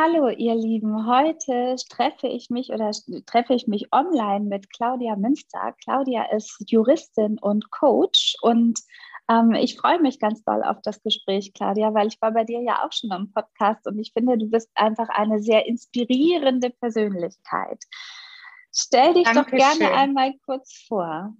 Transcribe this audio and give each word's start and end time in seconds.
Hallo, 0.00 0.28
ihr 0.28 0.54
Lieben. 0.54 1.08
Heute 1.08 1.74
treffe 1.90 2.28
ich 2.28 2.50
mich 2.50 2.70
oder 2.70 2.92
treffe 3.26 3.52
ich 3.52 3.66
mich 3.66 3.92
online 3.92 4.44
mit 4.44 4.72
Claudia 4.72 5.16
Münster. 5.16 5.74
Claudia 5.82 6.30
ist 6.30 6.62
Juristin 6.70 7.36
und 7.40 7.72
Coach 7.72 8.36
und 8.40 8.78
ähm, 9.28 9.54
ich 9.54 9.76
freue 9.76 10.00
mich 10.00 10.20
ganz 10.20 10.44
doll 10.44 10.62
auf 10.62 10.76
das 10.84 11.02
Gespräch, 11.02 11.52
Claudia, 11.52 11.92
weil 11.94 12.06
ich 12.06 12.22
war 12.22 12.30
bei 12.30 12.44
dir 12.44 12.62
ja 12.62 12.86
auch 12.86 12.92
schon 12.92 13.10
im 13.10 13.32
Podcast 13.32 13.88
und 13.88 13.98
ich 13.98 14.12
finde, 14.12 14.38
du 14.38 14.48
bist 14.48 14.70
einfach 14.76 15.08
eine 15.08 15.40
sehr 15.42 15.66
inspirierende 15.66 16.70
Persönlichkeit. 16.70 17.82
Stell 18.72 19.14
dich 19.14 19.24
Dankeschön. 19.24 19.58
doch 19.58 19.78
gerne 19.78 19.96
einmal 19.96 20.32
kurz 20.46 20.84
vor. 20.86 21.34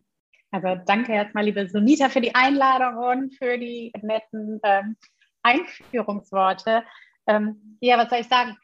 Also 0.50 0.82
danke 0.84 1.12
erstmal, 1.12 1.44
liebe 1.44 1.68
Sunita, 1.68 2.08
für 2.08 2.20
die 2.20 2.34
Einladung 2.34 2.96
und 3.04 3.34
für 3.36 3.56
die 3.56 3.92
netten 4.02 4.58
ähm, 4.64 4.96
Einführungsworte. 5.44 6.82
Ähm, 7.28 7.78
ja, 7.80 7.98
was 7.98 8.08
soll 8.10 8.20
ich 8.20 8.28
sagen? 8.28 8.56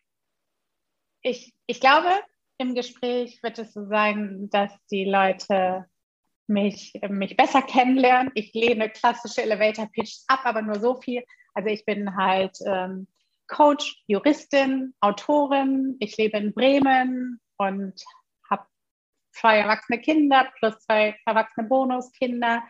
Ich, 1.22 1.54
ich 1.66 1.80
glaube, 1.80 2.10
im 2.58 2.74
Gespräch 2.74 3.42
wird 3.42 3.58
es 3.58 3.72
so 3.72 3.86
sein, 3.86 4.48
dass 4.50 4.72
die 4.90 5.04
Leute 5.04 5.86
mich, 6.46 6.92
mich 7.08 7.36
besser 7.36 7.62
kennenlernen. 7.62 8.32
Ich 8.34 8.52
lehne 8.54 8.90
klassische 8.90 9.42
Elevator 9.42 9.86
Pitches 9.86 10.24
ab, 10.28 10.40
aber 10.44 10.62
nur 10.62 10.80
so 10.80 11.00
viel. 11.00 11.24
Also 11.54 11.68
ich 11.68 11.84
bin 11.84 12.16
halt 12.16 12.56
ähm, 12.66 13.06
Coach, 13.46 14.02
Juristin, 14.06 14.94
Autorin. 15.00 15.96
Ich 16.00 16.16
lebe 16.16 16.38
in 16.38 16.52
Bremen 16.52 17.40
und 17.56 18.02
habe 18.50 18.66
zwei 19.32 19.58
erwachsene 19.58 20.00
Kinder 20.00 20.50
plus 20.58 20.78
zwei 20.80 21.16
erwachsene 21.26 21.68
Bonuskinder. 21.68 22.62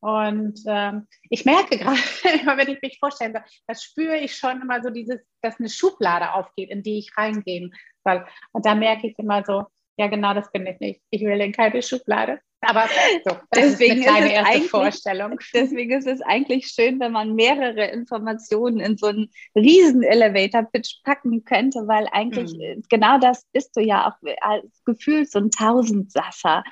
Und 0.00 0.60
ähm, 0.66 1.06
ich 1.28 1.44
merke 1.44 1.78
gerade, 1.78 1.96
wenn 2.56 2.68
ich 2.68 2.80
mich 2.82 2.98
vorstelle, 2.98 3.44
das 3.66 3.82
spüre 3.82 4.16
ich 4.16 4.36
schon 4.36 4.62
immer 4.62 4.82
so 4.82 4.90
dieses, 4.90 5.20
dass 5.42 5.58
eine 5.58 5.68
Schublade 5.68 6.34
aufgeht, 6.34 6.70
in 6.70 6.82
die 6.82 6.98
ich 6.98 7.16
reingehen 7.16 7.74
soll. 8.04 8.26
Und 8.52 8.64
da 8.64 8.74
merke 8.74 9.08
ich 9.08 9.18
immer 9.18 9.44
so, 9.44 9.66
ja 9.96 10.06
genau, 10.06 10.34
das 10.34 10.50
bin 10.52 10.66
ich 10.66 10.78
nicht. 10.78 11.02
Ich 11.10 11.22
will 11.22 11.40
in 11.40 11.52
keine 11.52 11.82
Schublade. 11.82 12.40
Aber 12.60 12.86
so, 13.24 13.36
deswegen 13.54 14.00
ist, 14.00 14.08
eine 14.08 14.32
erste 14.32 14.62
Vorstellung. 14.62 15.38
Deswegen 15.54 15.96
ist 15.96 16.06
es 16.06 16.20
eigentlich 16.22 16.66
schön, 16.66 16.98
wenn 16.98 17.12
man 17.12 17.34
mehrere 17.34 17.86
Informationen 17.86 18.80
in 18.80 18.96
so 18.96 19.06
einen 19.06 19.30
riesen 19.54 20.02
Elevator-Pitch 20.02 21.02
packen 21.04 21.44
könnte, 21.44 21.86
weil 21.86 22.08
eigentlich 22.10 22.52
mhm. 22.52 22.82
genau 22.88 23.18
das 23.18 23.46
bist 23.52 23.76
du 23.76 23.80
ja 23.80 24.08
auch 24.08 24.28
als 24.40 24.82
gefühlt 24.84 25.30
so 25.30 25.38
ein 25.38 25.50
Tausendsasser. 25.50 26.64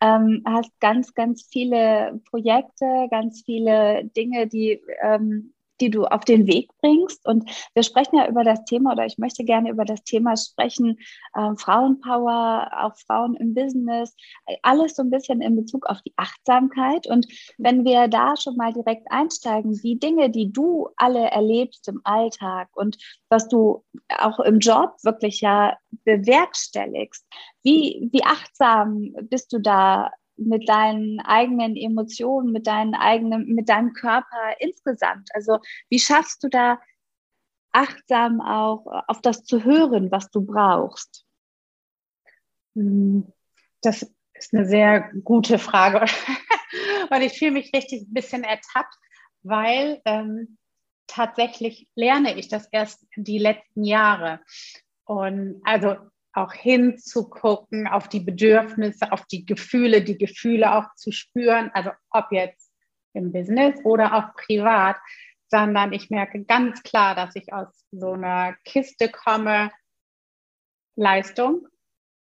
Ähm, 0.00 0.42
hast 0.44 0.78
ganz, 0.80 1.14
ganz 1.14 1.48
viele 1.50 2.20
Projekte, 2.30 3.06
ganz 3.10 3.42
viele 3.44 4.04
Dinge, 4.16 4.48
die 4.48 4.80
ähm, 5.02 5.54
die 5.80 5.90
du 5.90 6.04
auf 6.04 6.24
den 6.24 6.46
Weg 6.46 6.70
bringst. 6.80 7.26
Und 7.26 7.50
wir 7.74 7.82
sprechen 7.82 8.16
ja 8.16 8.28
über 8.28 8.44
das 8.44 8.64
Thema 8.64 8.92
oder 8.92 9.06
ich 9.06 9.18
möchte 9.18 9.44
gerne 9.44 9.70
über 9.70 9.84
das 9.84 10.02
Thema 10.04 10.36
sprechen, 10.36 10.98
äh, 11.34 11.54
Frauenpower, 11.56 12.70
auch 12.80 12.96
Frauen 13.06 13.34
im 13.36 13.54
Business, 13.54 14.14
alles 14.62 14.96
so 14.96 15.02
ein 15.02 15.10
bisschen 15.10 15.40
in 15.40 15.56
Bezug 15.56 15.86
auf 15.86 16.02
die 16.02 16.12
Achtsamkeit. 16.16 17.06
Und 17.06 17.26
wenn 17.58 17.84
wir 17.84 18.08
da 18.08 18.36
schon 18.36 18.56
mal 18.56 18.72
direkt 18.72 19.10
einsteigen, 19.10 19.78
die 19.82 19.98
Dinge, 19.98 20.30
die 20.30 20.52
du 20.52 20.88
alle 20.96 21.30
erlebst 21.30 21.88
im 21.88 22.00
Alltag 22.04 22.68
und 22.74 22.96
was 23.28 23.48
du 23.48 23.84
auch 24.18 24.40
im 24.40 24.58
Job 24.58 24.96
wirklich 25.02 25.40
ja 25.40 25.76
bewerkstelligst, 26.04 27.24
wie, 27.62 28.08
wie 28.12 28.24
achtsam 28.24 29.14
bist 29.22 29.52
du 29.52 29.58
da 29.58 30.10
mit 30.38 30.68
deinen 30.68 31.20
eigenen 31.20 31.76
Emotionen, 31.76 32.52
mit 32.52 32.66
deinen 32.66 32.94
eigenen, 32.94 33.46
mit 33.54 33.68
deinem 33.68 33.92
Körper 33.92 34.54
insgesamt? 34.60 35.28
Also 35.34 35.58
wie 35.88 35.98
schaffst 35.98 36.42
du 36.42 36.48
da 36.48 36.78
achtsam 37.72 38.40
auch 38.40 38.86
auf 39.06 39.20
das 39.20 39.44
zu 39.44 39.64
hören, 39.64 40.10
was 40.10 40.30
du 40.30 40.44
brauchst? 40.44 41.24
Hm, 42.74 43.32
das 43.82 44.10
ist 44.34 44.54
eine 44.54 44.66
sehr 44.66 45.12
gute 45.24 45.58
Frage. 45.58 46.06
Und 47.10 47.22
ich 47.22 47.38
fühle 47.38 47.52
mich 47.52 47.72
richtig 47.74 48.02
ein 48.02 48.12
bisschen 48.12 48.44
ertappt, 48.44 48.94
weil 49.42 50.00
ähm, 50.04 50.58
tatsächlich 51.06 51.88
lerne 51.94 52.36
ich 52.38 52.48
das 52.48 52.68
erst 52.70 53.06
die 53.16 53.38
letzten 53.38 53.84
Jahre. 53.84 54.40
Und 55.04 55.60
also 55.64 55.96
auch 56.32 56.52
hinzugucken 56.52 57.86
auf 57.86 58.08
die 58.08 58.20
Bedürfnisse, 58.20 59.12
auf 59.12 59.26
die 59.26 59.44
Gefühle, 59.44 60.02
die 60.02 60.18
Gefühle 60.18 60.74
auch 60.74 60.94
zu 60.94 61.12
spüren, 61.12 61.70
also 61.74 61.90
ob 62.10 62.30
jetzt 62.30 62.70
im 63.12 63.32
Business 63.32 63.80
oder 63.84 64.14
auch 64.14 64.34
privat, 64.34 64.96
sondern 65.50 65.92
ich 65.92 66.10
merke 66.10 66.44
ganz 66.44 66.82
klar, 66.82 67.14
dass 67.14 67.34
ich 67.34 67.52
aus 67.52 67.68
so 67.90 68.12
einer 68.12 68.54
Kiste 68.64 69.10
komme, 69.10 69.70
Leistung, 70.96 71.66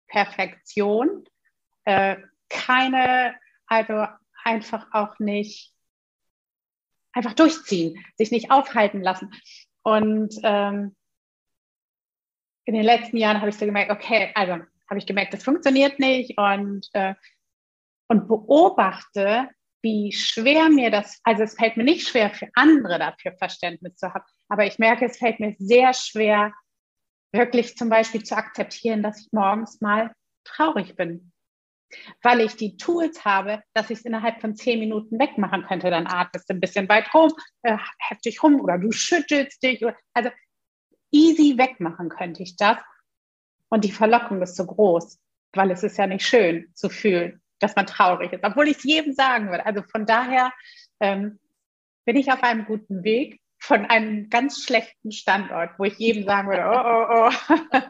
Perfektion, 0.09 1.25
äh, 1.85 2.17
keine, 2.49 3.35
also 3.67 4.07
einfach 4.45 4.87
auch 4.93 5.19
nicht, 5.19 5.73
einfach 7.13 7.33
durchziehen, 7.33 8.05
sich 8.17 8.31
nicht 8.31 8.51
aufhalten 8.51 9.03
lassen. 9.03 9.33
Und 9.83 10.35
ähm, 10.43 10.96
in 12.67 12.75
den 12.75 12.85
letzten 12.85 13.17
Jahren 13.17 13.39
habe 13.39 13.49
ich 13.49 13.57
so 13.57 13.65
gemerkt, 13.65 13.91
okay, 13.91 14.31
also 14.35 14.55
habe 14.89 14.99
ich 14.99 15.07
gemerkt, 15.07 15.33
das 15.33 15.43
funktioniert 15.43 15.99
nicht 15.99 16.37
und, 16.37 16.87
äh, 16.93 17.15
und 18.09 18.29
beobachte, 18.29 19.49
wie 19.83 20.13
schwer 20.13 20.69
mir 20.69 20.91
das, 20.91 21.21
also 21.23 21.45
es 21.45 21.55
fällt 21.55 21.77
mir 21.77 21.85
nicht 21.85 22.09
schwer, 22.09 22.31
für 22.31 22.49
andere 22.55 22.99
dafür 22.99 23.33
Verständnis 23.39 23.97
zu 23.97 24.13
haben, 24.13 24.25
aber 24.49 24.67
ich 24.67 24.79
merke, 24.79 25.07
es 25.07 25.19
fällt 25.19 25.41
mir 25.41 25.55
sehr 25.59 25.95
schwer, 25.95 26.53
wirklich 27.33 27.77
zum 27.77 27.89
Beispiel 27.89 28.23
zu 28.25 28.37
akzeptieren, 28.37 29.03
dass 29.03 29.21
ich 29.21 29.29
morgens 29.33 29.81
mal 29.81 30.13
traurig 30.45 30.97
bin. 30.97 31.33
Weil 32.23 32.41
ich 32.41 32.57
die 32.57 32.77
Tools 32.77 33.25
habe, 33.25 33.63
dass 33.73 33.91
ich 33.91 33.99
es 33.99 34.05
innerhalb 34.05 34.41
von 34.41 34.57
zehn 34.57 34.81
Minuten 34.81 35.21
wegmachen 35.21 35.65
könnte. 35.67 35.89
Dann 35.89 36.09
atmest 36.09 36.51
du 36.51 36.55
ein 36.55 36.61
bisschen 36.61 36.89
weit 36.89 37.15
rum, 37.15 37.33
äh, 37.63 37.79
heftig 37.99 38.43
rum 38.43 38.61
oder 38.61 38.77
du 38.77 38.91
schüttelst 38.91 39.63
dich. 39.63 39.85
Oder, 39.85 39.97
also 40.13 40.31
easy 41.11 41.57
wegmachen 41.59 42.09
könnte 42.09 42.43
ich 42.43 42.57
das. 42.57 42.79
Und 43.69 43.85
die 43.85 43.93
Verlockung 43.93 44.43
ist 44.43 44.57
so 44.57 44.67
groß, 44.67 45.19
weil 45.55 45.71
es 45.71 45.83
ist 45.83 45.99
ja 45.99 46.07
nicht 46.07 46.27
schön 46.27 46.71
zu 46.75 46.89
fühlen, 46.89 47.43
dass 47.59 47.75
man 47.75 47.87
traurig 47.87 48.33
ist, 48.33 48.45
obwohl 48.45 48.69
ich 48.69 48.79
es 48.79 48.85
jedem 48.85 49.13
sagen 49.13 49.51
würde. 49.51 49.67
Also 49.67 49.83
von 49.83 50.07
daher 50.07 50.53
ähm, 51.01 51.39
bin 52.05 52.17
ich 52.17 52.31
auf 52.31 52.43
einem 52.43 52.65
guten 52.65 53.03
Weg 53.03 53.41
von 53.59 53.87
einem 53.87 54.29
ganz 54.31 54.63
schlechten 54.63 55.11
Standort, 55.11 55.79
wo 55.79 55.85
ich 55.85 55.99
jedem 55.99 56.25
sagen 56.25 56.49
würde, 56.49 56.65
oh, 56.67 57.31
oh, 57.31 57.31
oh. 57.31 57.81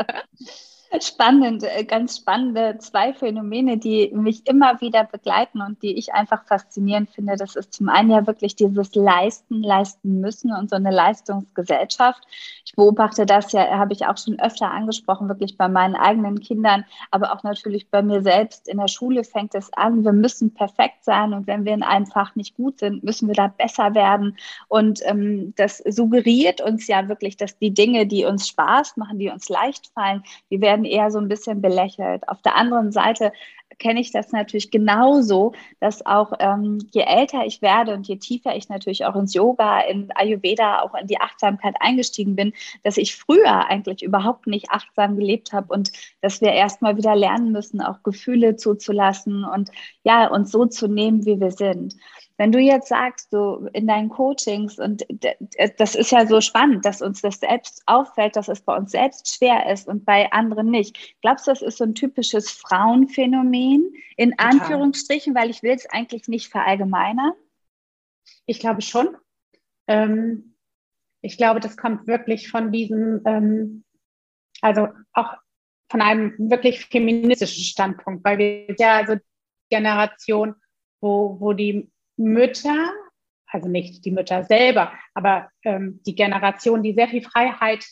Spannend, 1.00 1.64
äh, 1.64 1.84
ganz 1.84 2.16
spannende 2.18 2.78
zwei 2.78 3.12
Phänomene, 3.12 3.76
die 3.76 4.10
mich 4.14 4.46
immer 4.46 4.80
wieder 4.80 5.04
begleiten 5.04 5.60
und 5.60 5.82
die 5.82 5.98
ich 5.98 6.14
einfach 6.14 6.44
faszinierend 6.44 7.10
finde. 7.10 7.36
Das 7.36 7.56
ist 7.56 7.72
zum 7.72 7.88
einen 7.88 8.10
ja 8.10 8.26
wirklich 8.26 8.54
dieses 8.54 8.94
Leisten, 8.94 9.62
leisten 9.62 10.20
müssen 10.20 10.52
und 10.52 10.70
so 10.70 10.76
eine 10.76 10.92
Leistungsgesellschaft. 10.92 12.22
Ich 12.64 12.74
beobachte 12.74 13.26
das 13.26 13.52
ja, 13.52 13.78
habe 13.78 13.92
ich 13.94 14.06
auch 14.06 14.16
schon 14.16 14.38
öfter 14.38 14.70
angesprochen, 14.70 15.28
wirklich 15.28 15.56
bei 15.56 15.68
meinen 15.68 15.96
eigenen 15.96 16.40
Kindern, 16.40 16.84
aber 17.10 17.32
auch 17.32 17.42
natürlich 17.42 17.90
bei 17.90 18.02
mir 18.02 18.22
selbst. 18.22 18.68
In 18.68 18.78
der 18.78 18.88
Schule 18.88 19.24
fängt 19.24 19.54
es 19.54 19.72
an, 19.72 20.04
wir 20.04 20.12
müssen 20.12 20.54
perfekt 20.54 21.04
sein 21.04 21.34
und 21.34 21.46
wenn 21.46 21.64
wir 21.64 21.74
in 21.74 21.82
einem 21.82 22.06
Fach 22.06 22.36
nicht 22.36 22.56
gut 22.56 22.78
sind, 22.78 23.02
müssen 23.02 23.26
wir 23.28 23.34
da 23.34 23.48
besser 23.48 23.94
werden. 23.94 24.36
Und 24.68 25.00
ähm, 25.04 25.52
das 25.56 25.78
suggeriert 25.78 26.60
uns 26.60 26.86
ja 26.86 27.08
wirklich, 27.08 27.36
dass 27.36 27.58
die 27.58 27.74
Dinge, 27.74 28.06
die 28.06 28.24
uns 28.24 28.48
Spaß 28.48 28.96
machen, 28.96 29.18
die 29.18 29.30
uns 29.30 29.48
leicht 29.48 29.88
fallen, 29.92 30.22
die 30.50 30.60
werden 30.60 30.75
eher 30.84 31.10
so 31.10 31.18
ein 31.18 31.28
bisschen 31.28 31.60
belächelt. 31.60 32.28
Auf 32.28 32.42
der 32.42 32.56
anderen 32.56 32.92
Seite 32.92 33.32
kenne 33.78 34.00
ich 34.00 34.10
das 34.10 34.32
natürlich 34.32 34.70
genauso, 34.70 35.52
dass 35.80 36.04
auch 36.06 36.32
ähm, 36.38 36.78
je 36.92 37.02
älter 37.02 37.44
ich 37.44 37.62
werde 37.62 37.94
und 37.94 38.08
je 38.08 38.16
tiefer 38.16 38.56
ich 38.56 38.68
natürlich 38.68 39.04
auch 39.04 39.16
ins 39.16 39.34
Yoga, 39.34 39.80
in 39.80 40.10
Ayurveda, 40.14 40.80
auch 40.80 40.94
in 40.94 41.06
die 41.06 41.20
Achtsamkeit 41.20 41.74
eingestiegen 41.80 42.36
bin, 42.36 42.52
dass 42.84 42.96
ich 42.96 43.16
früher 43.16 43.68
eigentlich 43.68 44.02
überhaupt 44.02 44.46
nicht 44.46 44.70
achtsam 44.70 45.16
gelebt 45.16 45.52
habe 45.52 45.72
und 45.72 45.90
dass 46.20 46.40
wir 46.40 46.52
erstmal 46.52 46.96
wieder 46.96 47.16
lernen 47.16 47.52
müssen, 47.52 47.80
auch 47.80 48.02
Gefühle 48.02 48.56
zuzulassen 48.56 49.44
und 49.44 49.70
ja, 50.04 50.28
uns 50.28 50.50
so 50.50 50.66
zu 50.66 50.88
nehmen, 50.88 51.26
wie 51.26 51.40
wir 51.40 51.50
sind. 51.50 51.96
Wenn 52.38 52.52
du 52.52 52.58
jetzt 52.58 52.88
sagst, 52.88 53.30
so 53.30 53.66
in 53.72 53.86
deinen 53.86 54.10
Coachings, 54.10 54.78
und 54.78 55.06
das 55.78 55.94
ist 55.94 56.10
ja 56.10 56.26
so 56.26 56.40
spannend, 56.40 56.84
dass 56.84 57.00
uns 57.00 57.22
das 57.22 57.40
selbst 57.40 57.82
auffällt, 57.86 58.36
dass 58.36 58.48
es 58.48 58.60
bei 58.60 58.76
uns 58.76 58.92
selbst 58.92 59.34
schwer 59.34 59.70
ist 59.72 59.88
und 59.88 60.04
bei 60.04 60.30
anderen 60.32 60.70
nicht. 60.70 61.16
Glaubst 61.22 61.46
du, 61.46 61.52
das 61.52 61.62
ist 61.62 61.78
so 61.78 61.84
ein 61.84 61.94
typisches 61.94 62.50
Frauenphänomen, 62.50 63.94
in 64.16 64.30
Total. 64.32 64.50
Anführungsstrichen, 64.50 65.34
weil 65.34 65.50
ich 65.50 65.62
will 65.62 65.72
es 65.72 65.88
eigentlich 65.88 66.28
nicht 66.28 66.48
verallgemeinern? 66.48 67.32
Ich 68.44 68.60
glaube 68.60 68.82
schon. 68.82 69.16
Ähm, 69.86 70.56
ich 71.22 71.36
glaube, 71.36 71.60
das 71.60 71.76
kommt 71.76 72.06
wirklich 72.06 72.50
von 72.50 72.70
diesem, 72.70 73.22
ähm, 73.24 73.84
also 74.60 74.88
auch 75.12 75.34
von 75.90 76.02
einem 76.02 76.34
wirklich 76.38 76.86
feministischen 76.86 77.64
Standpunkt, 77.64 78.24
weil 78.24 78.38
wir 78.38 78.74
ja 78.78 78.96
also 78.96 79.16
Generation, 79.70 80.54
wo, 81.00 81.40
wo 81.40 81.52
die 81.52 81.90
Mütter, 82.16 82.92
also 83.46 83.68
nicht 83.68 84.04
die 84.04 84.10
Mütter 84.10 84.44
selber, 84.44 84.92
aber 85.14 85.50
ähm, 85.64 86.00
die 86.06 86.14
Generation, 86.14 86.82
die 86.82 86.94
sehr 86.94 87.08
viel 87.08 87.22
Freiheit 87.22 87.84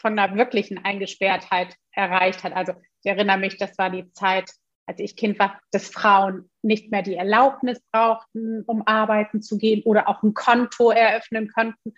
von 0.00 0.18
einer 0.18 0.36
wirklichen 0.36 0.84
Eingesperrtheit 0.84 1.74
erreicht 1.92 2.44
hat. 2.44 2.52
Also 2.52 2.72
ich 3.02 3.10
erinnere 3.10 3.38
mich, 3.38 3.58
das 3.58 3.76
war 3.78 3.90
die 3.90 4.10
Zeit, 4.12 4.50
als 4.86 5.00
ich 5.00 5.16
Kind 5.16 5.38
war, 5.38 5.60
dass 5.70 5.90
Frauen 5.90 6.50
nicht 6.62 6.90
mehr 6.90 7.02
die 7.02 7.14
Erlaubnis 7.14 7.80
brauchten, 7.92 8.62
um 8.64 8.86
arbeiten 8.86 9.42
zu 9.42 9.58
gehen 9.58 9.82
oder 9.82 10.08
auch 10.08 10.22
ein 10.22 10.32
Konto 10.32 10.90
eröffnen 10.90 11.50
konnten, 11.52 11.90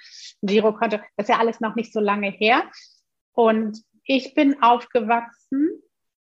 ein 0.43 0.47
Girokonto. 0.47 0.97
Das 1.17 1.25
ist 1.25 1.29
ja 1.29 1.39
alles 1.39 1.61
noch 1.61 1.77
nicht 1.77 1.93
so 1.93 2.01
lange 2.01 2.31
her. 2.31 2.65
Und 3.33 3.81
ich 4.03 4.35
bin 4.35 4.61
aufgewachsen 4.61 5.71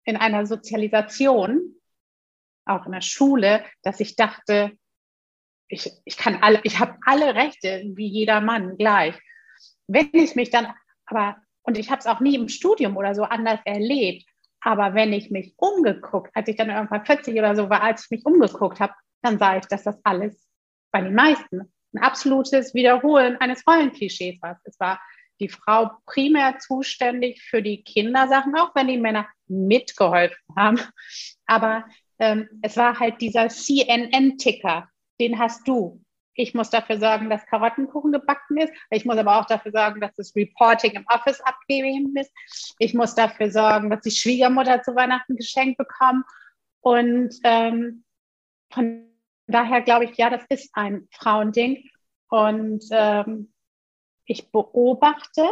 in 0.03 0.17
einer 0.17 0.45
Sozialisation, 0.45 1.75
auch 2.65 2.85
in 2.85 2.91
der 2.91 3.01
Schule, 3.01 3.65
dass 3.81 3.99
ich 3.99 4.15
dachte, 4.15 4.77
ich, 5.71 5.91
ich 6.06 6.18
kann 6.18 6.39
alle, 6.41 6.59
ich 6.63 6.79
habe 6.79 6.97
alle 7.06 7.33
Rechte 7.33 7.83
wie 7.95 8.07
jeder 8.07 8.41
Mann 8.41 8.77
gleich. 8.77 9.15
Wenn 9.88 10.09
ich 10.13 10.35
mich 10.35 10.50
dann, 10.50 10.68
aber, 11.06 11.38
und 11.63 11.77
ich 11.77 11.89
habe 11.89 12.00
es 12.00 12.07
auch 12.07 12.19
nie 12.19 12.35
im 12.35 12.50
Studium 12.50 12.97
oder 12.97 13.15
so 13.15 13.23
anders 13.23 13.59
erlebt, 13.65 14.25
aber 14.62 14.94
wenn 14.94 15.13
ich 15.13 15.31
mich 15.31 15.53
umgeguckt, 15.57 16.31
als 16.35 16.47
ich 16.47 16.56
dann 16.56 16.69
irgendwann 16.69 17.06
40 17.06 17.38
oder 17.38 17.56
so 17.56 17.69
war, 17.69 17.81
als 17.81 18.06
ich 18.06 18.12
mich 18.12 18.25
umgeguckt 18.25 18.79
habe, 18.79 18.94
dann 19.21 19.39
sah 19.39 19.57
ich, 19.57 19.65
dass 19.65 19.83
das 19.83 20.00
alles 20.03 20.47
bei 20.91 21.01
den 21.01 21.15
meisten 21.15 21.71
ein 21.94 22.03
absolutes 22.03 22.74
Wiederholen 22.74 23.38
eines 23.38 23.65
Rollenklischees 23.65 24.41
war. 24.41 24.59
Es 24.63 24.79
war 24.79 25.01
die 25.39 25.50
Frau 25.50 25.91
primär 26.06 26.59
zuständig 26.59 27.41
für 27.41 27.62
die 27.62 27.83
Kindersachen, 27.83 28.56
auch 28.56 28.75
wenn 28.75 28.88
die 28.88 29.00
Männer 29.00 29.27
mitgeholfen 29.47 30.38
haben. 30.56 30.79
Aber 31.47 31.85
ähm, 32.19 32.47
es 32.62 32.77
war 32.77 33.00
halt 33.00 33.19
dieser 33.19 33.50
CNN-Ticker, 33.50 34.88
den 35.21 35.39
hast 35.39 35.68
du. 35.68 36.03
Ich 36.33 36.53
muss 36.53 36.69
dafür 36.69 37.00
sorgen, 37.00 37.29
dass 37.29 37.45
Karottenkuchen 37.45 38.12
gebacken 38.12 38.57
ist. 38.57 38.73
Ich 38.89 39.06
muss 39.06 39.18
aber 39.18 39.39
auch 39.39 39.45
dafür 39.45 39.71
sorgen, 39.71 40.01
dass 40.01 40.15
das 40.15 40.35
Reporting 40.35 40.94
im 40.94 41.06
Office 41.07 41.41
abgegeben 41.41 42.15
ist. 42.15 42.31
Ich 42.79 42.94
muss 42.94 43.13
dafür 43.15 43.51
sorgen, 43.51 43.89
dass 43.89 44.01
die 44.01 44.12
Schwiegermutter 44.12 44.81
zu 44.81 44.95
Weihnachten 44.95 45.35
geschenkt 45.35 45.77
bekommt. 45.77 46.25
Und 46.79 47.35
ähm, 47.44 48.03
von 48.71 49.07
daher 49.47 49.81
glaube 49.81 50.06
ich, 50.06 50.18
ja, 50.18 50.29
das 50.29 50.44
ist 50.50 50.69
ein 50.73 51.07
Frauending. 51.12 51.83
Und 52.29 52.85
ähm, 52.91 53.53
ich 54.25 54.51
beobachte, 54.51 55.44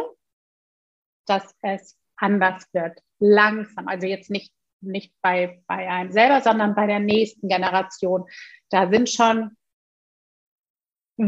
dass 1.26 1.54
es 1.62 1.96
anders 2.16 2.66
wird. 2.72 2.98
Langsam. 3.18 3.86
Also 3.86 4.06
jetzt 4.06 4.30
nicht 4.30 4.52
nicht 4.82 5.12
bei, 5.20 5.62
bei 5.66 5.88
einem 5.88 6.10
selber, 6.10 6.40
sondern 6.40 6.74
bei 6.74 6.86
der 6.86 7.00
nächsten 7.00 7.48
Generation. 7.48 8.24
Da 8.70 8.90
sind 8.90 9.10
schon 9.10 9.56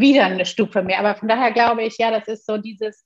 wieder 0.00 0.24
eine 0.24 0.46
Stufe 0.46 0.82
mehr. 0.82 0.98
Aber 0.98 1.14
von 1.14 1.28
daher 1.28 1.52
glaube 1.52 1.84
ich, 1.84 1.98
ja, 1.98 2.10
das 2.10 2.26
ist 2.28 2.46
so 2.46 2.56
dieses, 2.56 3.04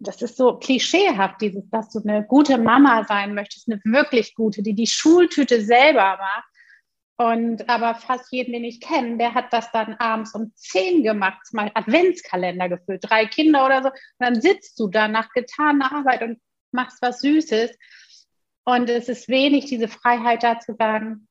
das 0.00 0.22
ist 0.22 0.36
so 0.36 0.58
klischeehaft, 0.58 1.40
dieses, 1.40 1.68
dass 1.70 1.90
du 1.90 2.00
eine 2.00 2.24
gute 2.26 2.58
Mama 2.58 3.04
sein 3.04 3.34
möchtest, 3.34 3.70
eine 3.70 3.80
wirklich 3.84 4.34
gute, 4.34 4.62
die 4.62 4.74
die 4.74 4.86
Schultüte 4.86 5.62
selber 5.62 6.18
macht. 6.18 6.48
Und 7.16 7.68
aber 7.68 7.94
fast 7.94 8.32
jeden, 8.32 8.52
den 8.52 8.64
ich 8.64 8.80
kenne, 8.80 9.18
der 9.18 9.34
hat 9.34 9.52
das 9.52 9.70
dann 9.70 9.94
abends 9.94 10.34
um 10.34 10.52
zehn 10.56 11.04
gemacht, 11.04 11.40
mal 11.52 11.70
Adventskalender 11.74 12.68
gefüllt, 12.68 13.04
drei 13.08 13.26
Kinder 13.26 13.64
oder 13.64 13.82
so. 13.82 13.88
Und 13.90 13.98
dann 14.18 14.40
sitzt 14.40 14.78
du 14.80 14.88
da 14.88 15.06
nach 15.06 15.30
getaner 15.30 15.92
Arbeit 15.92 16.22
und 16.22 16.40
machst 16.72 17.00
was 17.00 17.20
Süßes. 17.20 17.70
Und 18.64 18.90
es 18.90 19.08
ist 19.08 19.28
wenig 19.28 19.66
diese 19.66 19.86
Freiheit 19.88 20.42
da 20.42 20.58
zu 20.58 20.74
sagen, 20.74 21.28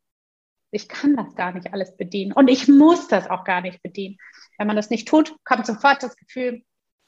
ich 0.73 0.87
kann 0.87 1.15
das 1.15 1.35
gar 1.35 1.53
nicht 1.53 1.73
alles 1.73 1.95
bedienen 1.95 2.33
und 2.33 2.47
ich 2.47 2.67
muss 2.67 3.07
das 3.07 3.29
auch 3.29 3.43
gar 3.43 3.61
nicht 3.61 3.81
bedienen. 3.81 4.17
Wenn 4.57 4.67
man 4.67 4.75
das 4.75 4.89
nicht 4.89 5.07
tut, 5.07 5.35
kommt 5.45 5.65
sofort 5.65 6.03
das 6.03 6.15
Gefühl, 6.15 6.63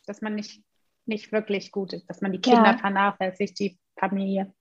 dass 0.05 0.21
man 0.21 0.35
nicht, 0.35 0.63
nicht 1.05 1.31
wirklich 1.31 1.71
gut 1.71 1.93
ist, 1.93 2.07
dass 2.09 2.21
man 2.21 2.31
die 2.31 2.41
Kinder 2.41 2.71
ja. 2.71 2.77
vernachlässigt, 2.77 3.59
die 3.59 3.79
Familie. 3.99 4.53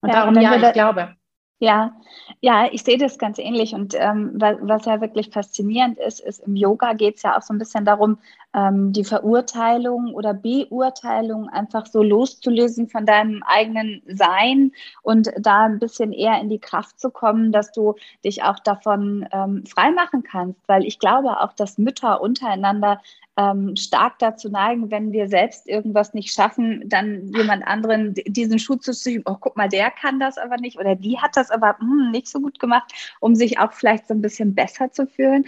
Und 0.00 0.10
ja, 0.10 0.20
darum, 0.20 0.40
ja, 0.40 0.54
ich 0.56 0.72
glaube. 0.72 1.16
Ja, 1.60 1.96
ja, 2.40 2.68
ich 2.70 2.82
sehe 2.82 2.98
das 2.98 3.18
ganz 3.18 3.38
ähnlich. 3.38 3.74
Und 3.74 3.94
ähm, 3.96 4.32
was, 4.34 4.56
was, 4.60 4.84
ja 4.84 5.00
wirklich 5.00 5.30
faszinierend 5.30 5.98
ist, 5.98 6.20
ist, 6.20 6.40
im 6.40 6.56
Yoga 6.56 6.92
geht 6.92 7.16
es 7.16 7.22
ja 7.22 7.36
auch 7.36 7.42
so 7.42 7.54
ein 7.54 7.58
bisschen 7.58 7.84
darum, 7.84 8.18
ähm, 8.54 8.92
die 8.92 9.04
Verurteilung 9.04 10.14
oder 10.14 10.32
Beurteilung 10.32 11.48
einfach 11.48 11.86
so 11.86 12.02
loszulösen 12.02 12.88
von 12.88 13.04
deinem 13.04 13.42
eigenen 13.42 14.02
Sein 14.06 14.72
und 15.02 15.30
da 15.38 15.64
ein 15.64 15.78
bisschen 15.78 16.12
eher 16.12 16.40
in 16.40 16.48
die 16.48 16.60
Kraft 16.60 17.00
zu 17.00 17.10
kommen, 17.10 17.52
dass 17.52 17.72
du 17.72 17.94
dich 18.24 18.42
auch 18.42 18.58
davon 18.60 19.26
ähm, 19.32 19.64
freimachen 19.66 20.22
kannst. 20.22 20.60
Weil 20.66 20.84
ich 20.84 20.98
glaube 20.98 21.40
auch, 21.40 21.52
dass 21.52 21.78
Mütter 21.78 22.20
untereinander 22.20 23.00
ähm, 23.36 23.74
stark 23.76 24.18
dazu 24.20 24.48
neigen, 24.48 24.90
wenn 24.90 25.12
wir 25.12 25.28
selbst 25.28 25.68
irgendwas 25.68 26.14
nicht 26.14 26.32
schaffen, 26.32 26.88
dann 26.88 27.32
jemand 27.34 27.66
anderen 27.66 28.14
diesen 28.14 28.60
Schuh 28.60 28.76
zu 28.76 28.94
schieben, 28.94 29.24
oh, 29.26 29.36
guck 29.38 29.56
mal, 29.56 29.68
der 29.68 29.90
kann 29.90 30.20
das 30.20 30.38
aber 30.38 30.56
nicht 30.58 30.78
oder 30.78 30.94
die 30.94 31.18
hat 31.18 31.36
das 31.36 31.50
aber 31.50 31.76
hm, 31.78 32.12
nicht 32.12 32.28
so 32.28 32.40
gut 32.40 32.60
gemacht, 32.60 32.92
um 33.20 33.34
sich 33.34 33.58
auch 33.58 33.72
vielleicht 33.72 34.06
so 34.06 34.14
ein 34.14 34.22
bisschen 34.22 34.54
besser 34.54 34.92
zu 34.92 35.06
fühlen. 35.06 35.44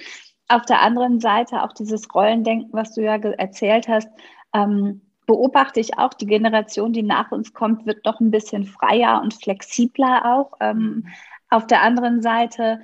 Auf 0.49 0.63
der 0.67 0.83
anderen 0.83 1.21
Seite 1.21 1.63
auch 1.63 1.73
dieses 1.73 2.13
Rollendenken, 2.15 2.73
was 2.73 2.95
du 2.95 3.03
ja 3.03 3.17
erzählt 3.17 3.89
hast, 3.89 4.09
ähm, 4.53 5.03
beobachte 5.27 5.81
ich 5.81 5.99
auch, 5.99 6.15
die 6.15 6.27
Generation, 6.27 6.93
die 6.93 7.03
nach 7.03 7.33
uns 7.33 7.53
kommt, 7.53 7.85
wird 7.85 8.05
noch 8.05 8.21
ein 8.21 8.31
bisschen 8.31 8.65
freier 8.65 9.21
und 9.23 9.35
flexibler 9.35 10.25
auch. 10.25 10.53
Ähm, 10.61 10.79
mhm. 10.79 11.09
auf 11.51 11.67
der 11.67 11.83
anderen 11.83 12.23
Seite 12.23 12.81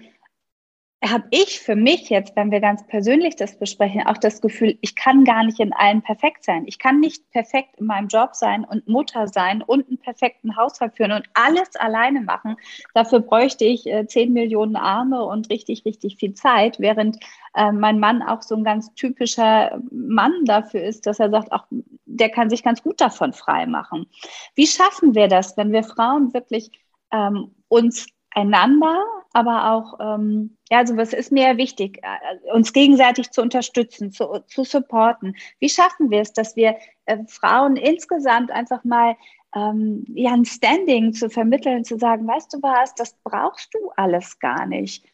habe 1.05 1.25
ich 1.31 1.59
für 1.59 1.75
mich 1.75 2.11
jetzt, 2.11 2.37
wenn 2.37 2.53
wir 2.53 2.61
ganz 2.61 2.87
persönlich 2.87 3.35
das 3.35 3.59
besprechen, 3.59 4.07
auch 4.07 4.19
das 4.19 4.41
Gefühl, 4.41 4.79
ich 4.83 4.95
kann 4.95 5.25
gar 5.25 5.45
nicht 5.45 5.59
in 5.59 5.73
allem 5.73 6.01
perfekt 6.01 6.45
sein. 6.45 6.65
Ich 6.67 6.79
kann 6.79 7.01
nicht 7.01 7.29
perfekt 7.31 7.77
in 7.79 7.87
meinem 7.87 8.07
Job 8.07 8.37
sein 8.37 8.65
und 8.65 8.87
Mutter 8.87 9.27
sein 9.27 9.63
und 9.63 9.89
einen 9.89 9.99
perfekten 9.99 10.57
Haushalt 10.57 10.97
führen 10.97 11.11
und 11.11 11.29
alles 11.35 11.75
alleine 11.75 12.21
machen. 12.21 12.57
Dafür 12.95 13.19
bräuchte 13.19 13.65
ich 13.65 13.87
äh, 13.87 14.07
10 14.07 14.33
Millionen 14.33 14.77
Arme 14.77 15.25
und 15.25 15.51
richtig, 15.51 15.85
richtig 15.85 16.17
viel 16.19 16.35
Zeit, 16.35 16.79
während 16.79 17.19
äh, 17.55 17.73
mein 17.73 17.99
Mann 17.99 18.23
auch 18.23 18.43
so 18.43 18.55
ein 18.55 18.63
ganz 18.63 18.95
typischer 18.95 19.81
Mann 19.91 20.45
dafür 20.45 20.85
ist, 20.85 21.07
dass 21.07 21.19
er 21.19 21.31
sagt, 21.31 21.51
auch 21.51 21.67
der 22.07 22.31
kann 22.31 22.49
sich 22.49 22.63
ganz 22.63 22.81
gut 22.81 23.01
davon 23.01 23.33
frei 23.33 23.67
machen. 23.67 24.07
Wie 24.55 24.69
schaffen 24.69 25.17
wir 25.17 25.27
das, 25.27 25.57
wenn 25.57 25.73
wir 25.73 25.83
Frauen 25.83 26.33
wirklich 26.33 26.71
ähm, 27.11 27.57
uns 27.67 28.07
einander, 28.31 29.03
aber 29.33 29.73
auch, 29.73 29.99
ähm, 30.01 30.57
ja, 30.71 30.79
also 30.79 30.97
was 30.97 31.13
ist 31.13 31.33
mir 31.33 31.57
wichtig, 31.57 32.01
äh, 32.03 32.53
uns 32.53 32.73
gegenseitig 32.73 33.31
zu 33.31 33.43
unterstützen, 33.43 34.13
zu, 34.13 34.41
zu 34.47 34.65
supporten. 34.65 35.37
Wie 35.59 35.69
schaffen 35.69 36.11
wir 36.11 36.21
es, 36.21 36.33
dass 36.33 36.57
wir 36.57 36.77
äh, 37.07 37.19
Frauen 37.29 37.77
insgesamt 37.77 38.51
einfach 38.51 38.85
mal 38.85 39.17
ähm, 39.55 40.05
ja, 40.15 40.33
ein 40.33 40.45
Standing 40.45 41.13
zu 41.13 41.29
vermitteln, 41.31 41.85
zu 41.85 41.99
sagen, 41.99 42.27
weißt 42.27 42.55
du 42.55 42.63
was, 42.63 42.95
das 42.95 43.17
brauchst 43.23 43.73
du 43.75 43.91
alles 43.97 44.39
gar 44.39 44.67
nicht. 44.67 45.05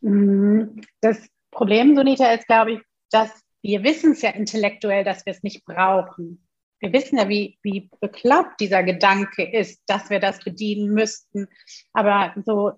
Mhm. 0.00 0.80
Das 1.00 1.28
Problem, 1.50 1.96
Sunita, 1.96 2.32
ist, 2.32 2.46
glaube 2.46 2.72
ich, 2.72 2.80
dass 3.10 3.30
wir 3.62 3.82
wissen 3.82 4.12
es 4.12 4.22
ja 4.22 4.30
intellektuell, 4.30 5.04
dass 5.04 5.24
wir 5.24 5.32
es 5.32 5.42
nicht 5.42 5.64
brauchen 5.64 6.42
wir 6.82 6.92
wissen 6.92 7.16
ja, 7.16 7.28
wie, 7.28 7.58
wie 7.62 7.88
bekloppt 8.00 8.60
dieser 8.60 8.82
Gedanke 8.82 9.44
ist, 9.44 9.82
dass 9.86 10.10
wir 10.10 10.18
das 10.18 10.40
bedienen 10.40 10.92
müssten. 10.92 11.46
Aber 11.92 12.34
so 12.44 12.72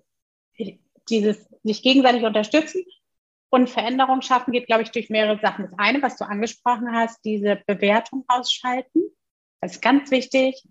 dieses 1.09 1.47
sich 1.63 1.81
gegenseitig 1.81 2.23
unterstützen 2.23 2.83
und 3.49 3.69
Veränderung 3.69 4.21
schaffen 4.21 4.51
geht, 4.51 4.67
glaube 4.67 4.83
ich, 4.83 4.91
durch 4.91 5.09
mehrere 5.09 5.39
Sachen. 5.39 5.65
Das 5.69 5.79
eine, 5.79 6.01
was 6.01 6.17
du 6.17 6.25
angesprochen 6.25 6.91
hast, 6.91 7.23
diese 7.23 7.61
Bewertung 7.67 8.25
ausschalten. 8.27 9.03
Das 9.61 9.73
ist 9.73 9.81
ganz 9.81 10.11
wichtig. 10.11 10.63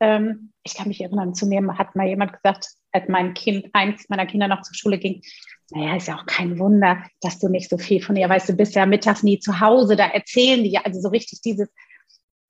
Ähm, 0.00 0.52
ich 0.62 0.74
kann 0.74 0.88
mich 0.88 1.00
erinnern, 1.00 1.34
zu 1.34 1.46
mir 1.46 1.78
hat 1.78 1.94
mal 1.96 2.08
jemand 2.08 2.32
gesagt, 2.32 2.68
als 2.92 3.08
mein 3.08 3.34
Kind, 3.34 3.68
eins 3.72 4.08
meiner 4.08 4.26
Kinder 4.26 4.48
noch 4.48 4.62
zur 4.62 4.74
Schule 4.74 4.98
ging, 4.98 5.22
naja, 5.70 5.96
ist 5.96 6.08
ja 6.08 6.16
auch 6.16 6.26
kein 6.26 6.58
Wunder, 6.58 7.04
dass 7.20 7.38
du 7.38 7.48
nicht 7.48 7.68
so 7.70 7.78
viel 7.78 8.02
von 8.02 8.16
ihr 8.16 8.28
weißt. 8.28 8.48
Du 8.48 8.54
bist 8.54 8.74
ja 8.74 8.86
mittags 8.86 9.22
nie 9.22 9.38
zu 9.38 9.60
Hause, 9.60 9.96
da 9.96 10.06
erzählen 10.06 10.62
die 10.62 10.72
ja, 10.72 10.82
also 10.82 11.00
so 11.00 11.08
richtig 11.08 11.40
dieses, 11.40 11.68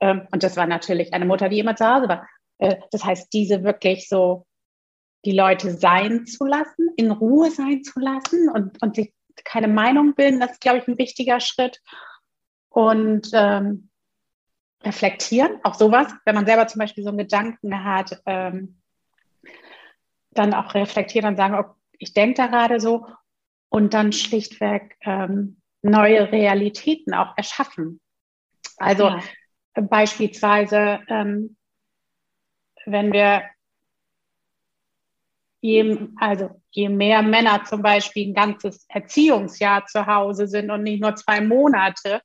ähm, 0.00 0.26
und 0.30 0.42
das 0.42 0.56
war 0.56 0.66
natürlich 0.66 1.12
eine 1.14 1.24
Mutter, 1.24 1.48
die 1.48 1.58
immer 1.58 1.76
zu 1.76 1.86
Hause 1.86 2.08
war. 2.08 2.28
Äh, 2.58 2.76
das 2.90 3.04
heißt, 3.04 3.32
diese 3.32 3.62
wirklich 3.62 4.08
so 4.08 4.46
die 5.24 5.32
Leute 5.32 5.72
sein 5.72 6.26
zu 6.26 6.44
lassen, 6.44 6.90
in 6.96 7.10
Ruhe 7.10 7.50
sein 7.50 7.82
zu 7.82 7.98
lassen 8.00 8.48
und, 8.48 8.80
und 8.82 8.96
sich 8.96 9.12
keine 9.44 9.68
Meinung 9.68 10.14
bilden, 10.14 10.40
das 10.40 10.52
ist, 10.52 10.60
glaube 10.60 10.78
ich, 10.78 10.88
ein 10.88 10.98
wichtiger 10.98 11.40
Schritt. 11.40 11.80
Und 12.68 13.30
ähm, 13.32 13.90
reflektieren, 14.82 15.58
auch 15.62 15.74
sowas, 15.74 16.12
wenn 16.24 16.34
man 16.34 16.46
selber 16.46 16.66
zum 16.66 16.80
Beispiel 16.80 17.04
so 17.04 17.08
einen 17.08 17.18
Gedanken 17.18 17.84
hat, 17.84 18.20
ähm, 18.26 18.80
dann 20.32 20.52
auch 20.52 20.74
reflektieren 20.74 21.28
und 21.28 21.36
sagen, 21.36 21.54
oh, 21.54 21.74
ich 21.98 22.12
denke 22.12 22.34
da 22.34 22.46
gerade 22.48 22.80
so 22.80 23.06
und 23.68 23.94
dann 23.94 24.12
schlichtweg 24.12 24.96
ähm, 25.02 25.60
neue 25.82 26.32
Realitäten 26.32 27.14
auch 27.14 27.36
erschaffen. 27.36 28.00
Also 28.76 29.08
ja. 29.08 29.22
beispielsweise, 29.74 31.00
ähm, 31.08 31.56
wenn 32.86 33.12
wir 33.12 33.42
je, 35.64 36.08
also 36.16 36.60
je 36.70 36.90
mehr 36.90 37.22
Männer 37.22 37.64
zum 37.64 37.80
Beispiel 37.80 38.28
ein 38.28 38.34
ganzes 38.34 38.84
Erziehungsjahr 38.88 39.86
zu 39.86 40.04
Hause 40.04 40.46
sind 40.46 40.70
und 40.70 40.82
nicht 40.82 41.00
nur 41.00 41.16
zwei 41.16 41.40
Monate, 41.40 42.20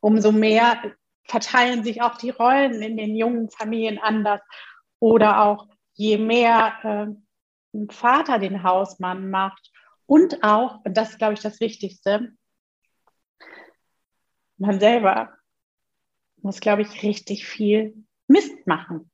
umso 0.00 0.32
mehr 0.32 0.82
verteilen 1.28 1.84
sich 1.84 2.02
auch 2.02 2.16
die 2.16 2.30
Rollen 2.30 2.82
in 2.82 2.96
den 2.96 3.14
jungen 3.14 3.50
Familien 3.50 3.98
anders. 3.98 4.40
Oder 4.98 5.42
auch 5.42 5.68
je 5.94 6.18
mehr 6.18 6.74
äh, 6.82 7.76
ein 7.78 7.88
Vater 7.88 8.40
den 8.40 8.64
Hausmann 8.64 9.30
macht 9.30 9.70
und 10.06 10.42
auch, 10.42 10.84
und 10.84 10.96
das 10.96 11.10
ist, 11.10 11.18
glaube 11.18 11.34
ich, 11.34 11.40
das 11.40 11.60
Wichtigste, 11.60 12.32
man 14.58 14.80
selber 14.80 15.36
muss, 16.42 16.58
glaube 16.58 16.82
ich, 16.82 17.04
richtig 17.04 17.46
viel 17.46 17.94
Mist 18.26 18.66
machen. 18.66 19.08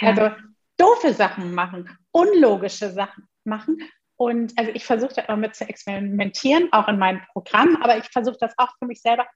Ja. 0.00 0.08
Also 0.10 0.36
doofe 0.76 1.14
Sachen 1.14 1.54
machen, 1.54 1.88
unlogische 2.12 2.90
Sachen 2.92 3.28
machen. 3.44 3.78
Und 4.16 4.56
also 4.56 4.70
ich 4.72 4.84
versuche 4.84 5.14
da 5.14 5.22
immer 5.22 5.36
mit 5.36 5.56
zu 5.56 5.68
experimentieren, 5.68 6.72
auch 6.72 6.86
in 6.88 6.98
meinem 6.98 7.22
Programm, 7.32 7.76
aber 7.82 7.98
ich 7.98 8.04
versuche 8.04 8.36
das 8.38 8.54
auch 8.56 8.70
für 8.78 8.86
mich 8.86 9.00
selber, 9.00 9.26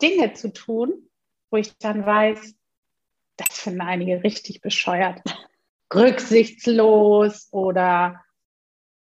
Dinge 0.00 0.34
zu 0.34 0.52
tun, 0.52 1.10
wo 1.50 1.56
ich 1.56 1.76
dann 1.78 2.06
weiß, 2.06 2.54
das 3.36 3.58
finden 3.58 3.80
einige 3.80 4.22
richtig 4.22 4.60
bescheuert, 4.60 5.20
rücksichtslos 5.94 7.48
oder, 7.52 8.24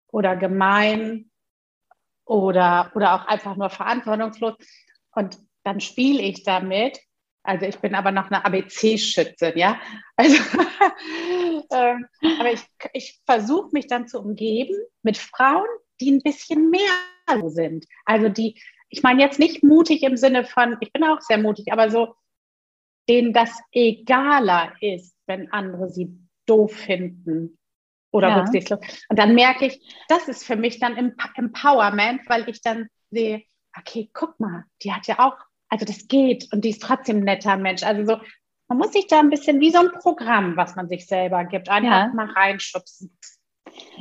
oder 0.07 0.36
gemein 0.36 1.29
oder, 2.25 2.91
oder 2.96 3.15
auch 3.15 3.27
einfach 3.27 3.55
nur 3.55 3.69
verantwortungslos. 3.69 4.55
Und 5.12 5.38
dann 5.63 5.81
spiele 5.81 6.22
ich 6.22 6.43
damit. 6.43 7.00
Also 7.48 7.66
ich 7.66 7.80
bin 7.80 7.96
aber 7.96 8.12
noch 8.12 8.30
eine 8.30 8.44
ABC-Schützin, 8.44 9.58
ja. 9.58 9.80
Also, 10.18 10.36
ähm, 11.72 12.06
aber 12.39 12.51
ich, 12.51 12.62
ich 12.92 13.22
versuche 13.25 13.70
mich 13.72 13.88
dann 13.88 14.08
zu 14.08 14.20
umgeben 14.20 14.75
mit 15.01 15.18
Frauen, 15.18 15.68
die 16.01 16.12
ein 16.12 16.22
bisschen 16.22 16.70
mehr 16.70 17.50
sind. 17.50 17.86
Also 18.06 18.27
die, 18.27 18.62
ich 18.89 19.01
meine 19.01 19.22
jetzt 19.22 19.39
nicht 19.39 19.63
mutig 19.63 20.04
im 20.04 20.18
Sinne 20.18 20.44
von, 20.44 20.75
ich 20.82 20.92
bin 20.92 21.06
auch 21.06 21.22
sehr 21.22 21.38
mutig, 21.38 21.72
aber 21.72 21.89
so, 21.89 22.16
denen 23.10 23.32
das 23.32 23.58
egaler 23.72 24.74
ist, 24.82 25.16
wenn 25.25 25.50
andere 25.54 25.89
sie 25.89 26.20
doof 26.46 26.74
finden 26.74 27.58
oder 28.12 28.27
ja. 28.30 28.39
rücksichtslos. 28.39 28.80
Und 29.08 29.20
dann 29.20 29.36
merke 29.36 29.68
ich, 29.68 29.96
das 30.10 30.27
ist 30.27 30.44
für 30.44 30.58
mich 30.58 30.80
dann 30.80 31.16
Empowerment, 31.36 32.27
weil 32.27 32.50
ich 32.50 32.62
dann 32.62 32.89
sehe, 33.10 33.44
okay, 33.77 34.10
guck 34.13 34.38
mal, 34.38 34.66
die 34.84 34.92
hat 34.92 35.08
ja 35.08 35.20
auch, 35.20 35.38
also 35.69 35.86
das 35.86 36.07
geht 36.07 36.51
und 36.53 36.63
die 36.63 36.69
ist 36.69 36.81
trotzdem 36.81 37.17
ein 37.17 37.24
netter 37.24 37.57
Mensch. 37.57 37.83
Also 37.83 38.05
so, 38.05 38.21
man 38.67 38.77
muss 38.77 38.93
sich 38.93 39.07
da 39.07 39.19
ein 39.19 39.29
bisschen 39.29 39.59
wie 39.59 39.71
so 39.71 39.79
ein 39.79 39.91
Programm, 39.91 40.57
was 40.57 40.75
man 40.75 40.88
sich 40.89 41.05
selber 41.05 41.45
gibt, 41.45 41.69
einfach 41.69 42.07
ja. 42.07 42.13
mal 42.13 42.29
reinschubsen 42.29 43.17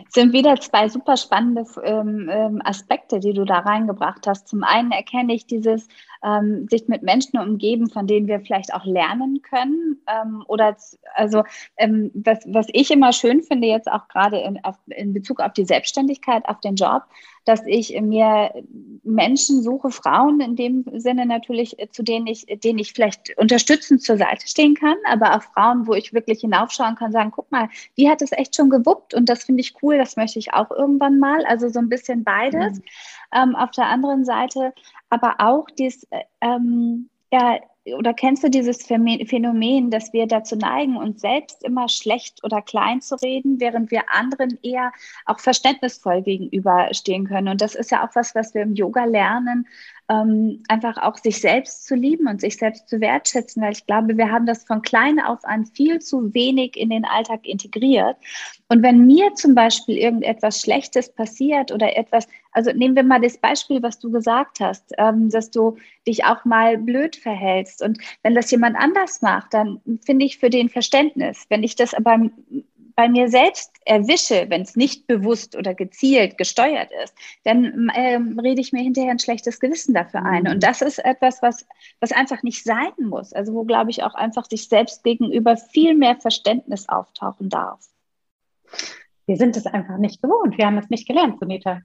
sind 0.08 0.32
wieder 0.32 0.56
zwei 0.56 0.88
super 0.88 1.16
spannende 1.16 1.64
ähm, 1.82 2.28
ähm, 2.30 2.61
Aspekte, 2.64 3.20
die 3.20 3.32
du 3.32 3.44
da 3.44 3.61
reingebracht 3.61 4.26
hast. 4.26 4.49
Zum 4.49 4.64
einen 4.64 4.92
erkenne 4.92 5.35
ich 5.35 5.46
dieses 5.46 5.88
ähm, 6.25 6.66
sich 6.70 6.88
mit 6.88 7.02
Menschen 7.02 7.38
umgeben, 7.38 7.90
von 7.90 8.06
denen 8.06 8.26
wir 8.26 8.40
vielleicht 8.40 8.73
auch 8.75 8.85
lernen 8.85 9.42
können. 9.42 10.00
Ähm, 10.06 10.44
oder 10.49 10.76
also 11.14 11.44
ähm, 11.76 12.11
was, 12.14 12.40
was 12.46 12.66
ich 12.73 12.90
immer 12.90 13.12
schön 13.12 13.42
finde, 13.42 13.68
jetzt 13.68 13.90
auch 13.90 14.08
gerade 14.08 14.38
in, 14.38 14.61
in 14.88 15.12
Bezug 15.12 15.40
auf 15.40 15.52
die 15.52 15.64
Selbstständigkeit, 15.64 16.49
auf 16.49 16.61
den 16.61 16.76
Job, 16.76 17.02
dass 17.47 17.65
ich 17.65 17.99
mir 18.00 18.53
Menschen 19.03 19.62
suche, 19.62 19.91
Frauen 19.91 20.41
in 20.41 20.57
dem 20.57 20.85
Sinne 20.97 21.25
natürlich, 21.25 21.76
zu 21.93 22.03
denen 22.03 22.26
ich, 22.26 22.45
denen 22.47 22.79
ich 22.79 22.93
vielleicht 22.93 23.37
unterstützend 23.38 24.03
zur 24.03 24.19
Seite 24.19 24.47
stehen 24.47 24.75
kann, 24.75 24.97
aber 25.09 25.37
auch 25.37 25.43
Frauen, 25.43 25.87
wo 25.87 25.95
ich 25.95 26.12
wirklich 26.12 26.41
hinaufschauen 26.41 26.97
kann, 26.97 27.12
sagen, 27.12 27.31
guck 27.35 27.50
mal, 27.50 27.69
die 27.97 28.11
hat 28.11 28.21
es 28.21 28.33
echt 28.33 28.57
schon 28.57 28.69
gewuppt 28.69 29.15
und 29.15 29.29
das 29.29 29.45
finde 29.45 29.62
ich 29.62 29.75
cool, 29.83 29.97
das 29.97 30.17
möchte 30.17 30.38
ich 30.38 30.53
auch 30.53 30.71
irgendwann 30.71 31.19
mal. 31.19 31.45
Also 31.47 31.69
so 31.69 31.79
ein 31.79 31.88
bisschen 31.88 32.25
beides. 32.25 32.79
Mhm. 32.79 32.83
Ähm, 33.33 33.57
auf 33.57 33.71
der 33.71 33.87
anderen 33.87 34.25
Seite 34.25 34.73
aber 35.09 35.37
auch 35.38 35.67
dies, 35.71 36.05
äh, 36.11 36.23
ähm, 36.41 37.09
ja, 37.33 37.59
oder 37.95 38.14
kennst 38.14 38.42
du 38.42 38.50
dieses 38.50 38.85
Phänomen, 38.85 39.90
dass 39.90 40.12
wir 40.12 40.26
dazu 40.26 40.56
neigen, 40.56 40.97
uns 40.97 41.21
selbst 41.21 41.62
immer 41.62 41.88
schlecht 41.88 42.42
oder 42.42 42.61
klein 42.61 43.00
zu 43.00 43.14
reden, 43.16 43.61
während 43.61 43.90
wir 43.90 44.11
anderen 44.11 44.59
eher 44.62 44.92
auch 45.25 45.38
verständnisvoll 45.38 46.23
gegenüberstehen 46.23 47.28
können? 47.28 47.49
Und 47.49 47.61
das 47.61 47.76
ist 47.76 47.92
ja 47.92 48.04
auch 48.04 48.14
was, 48.14 48.35
was 48.35 48.54
wir 48.54 48.62
im 48.62 48.75
Yoga 48.75 49.04
lernen, 49.04 49.68
ähm, 50.09 50.62
einfach 50.68 50.99
auch 50.99 51.16
sich 51.16 51.40
selbst 51.40 51.87
zu 51.87 51.95
lieben 51.95 52.28
und 52.28 52.40
sich 52.40 52.56
selbst 52.56 52.88
zu 52.88 53.00
wertschätzen, 53.00 53.62
weil 53.62 53.73
ich 53.73 53.87
glaube, 53.87 54.16
wir 54.16 54.30
haben 54.30 54.47
das 54.47 54.64
von 54.64 54.83
klein 54.83 55.21
auf 55.21 55.45
an 55.45 55.66
viel 55.66 56.00
zu 56.00 56.33
wenig 56.35 56.76
in 56.76 56.90
den 56.90 57.04
Alltag 57.04 57.47
integriert. 57.47 58.16
Und 58.68 58.83
wenn 58.83 59.06
mir 59.06 59.35
zum 59.35 59.54
Beispiel 59.54 59.97
irgendetwas 59.97 60.61
Schlechtes 60.61 61.12
passiert 61.12 61.73
oder 61.73 61.97
etwas, 61.97 62.26
also 62.57 62.73
nehmen 62.73 62.97
wir 62.97 63.03
mal 63.03 63.21
das 63.21 63.37
Beispiel, 63.37 63.83
was 63.83 63.99
du 63.99 64.11
gesagt 64.11 64.61
hast, 64.61 64.95
ähm, 64.97 65.29
dass 65.29 65.51
du 65.51 65.77
dich 66.09 66.25
auch 66.25 66.47
mal 66.47 66.79
blöd 66.79 67.15
verhältst. 67.15 67.83
Und 67.83 67.99
wenn 68.23 68.35
das 68.35 68.51
jemand 68.51 68.77
anders 68.77 69.21
macht, 69.21 69.53
dann 69.53 69.83
finde 70.07 70.25
ich 70.25 70.39
für 70.39 70.49
den 70.49 70.71
Verständnis. 70.71 71.45
Wenn 71.51 71.63
ich 71.63 71.77
das 71.77 71.93
aber 71.93 72.19
bei 72.95 73.11
mir 73.11 73.29
selbst 73.29 73.73
erwische, 73.85 74.47
wenn 74.49 74.63
es 74.63 74.75
nicht 74.75 75.07
bewusst 75.07 75.55
oder 75.55 75.75
gezielt 75.75 76.39
gesteuert 76.39 76.89
ist, 77.05 77.15
dann 77.45 77.93
ähm, 77.95 78.39
rede 78.39 78.63
ich 78.63 78.73
mir 78.73 78.83
hinterher 78.83 79.11
ein 79.11 79.19
schlechtes 79.19 79.61
Gewissen 79.61 79.93
dafür 79.93 80.25
ein. 80.25 80.45
Mhm. 80.45 80.53
Und 80.53 80.63
das 80.63 80.81
ist 80.81 81.05
etwas, 81.05 81.43
was, 81.43 81.67
was 82.01 82.13
einfach 82.13 82.43
nicht 82.43 82.65
sein 82.65 82.93
muss. 82.99 83.35
Also 83.35 83.53
wo, 83.53 83.65
glaube 83.65 83.91
ich, 83.91 84.03
auch 84.03 84.15
einfach 84.15 84.47
sich 84.47 84.67
selbst 84.67 85.05
gegenüber 85.05 85.59
viel 85.59 85.95
mehr 85.95 86.17
Verständnis 86.17 86.89
auftauchen 86.89 87.51
darf. 87.51 87.87
Wir 89.27 89.37
sind 89.37 89.59
es 89.59 89.67
einfach 89.67 89.99
nicht 89.99 90.23
gewohnt. 90.23 90.57
Wir 90.57 90.65
haben 90.65 90.79
es 90.79 90.89
nicht 90.89 91.07
gelernt, 91.07 91.39
Sunita. 91.39 91.83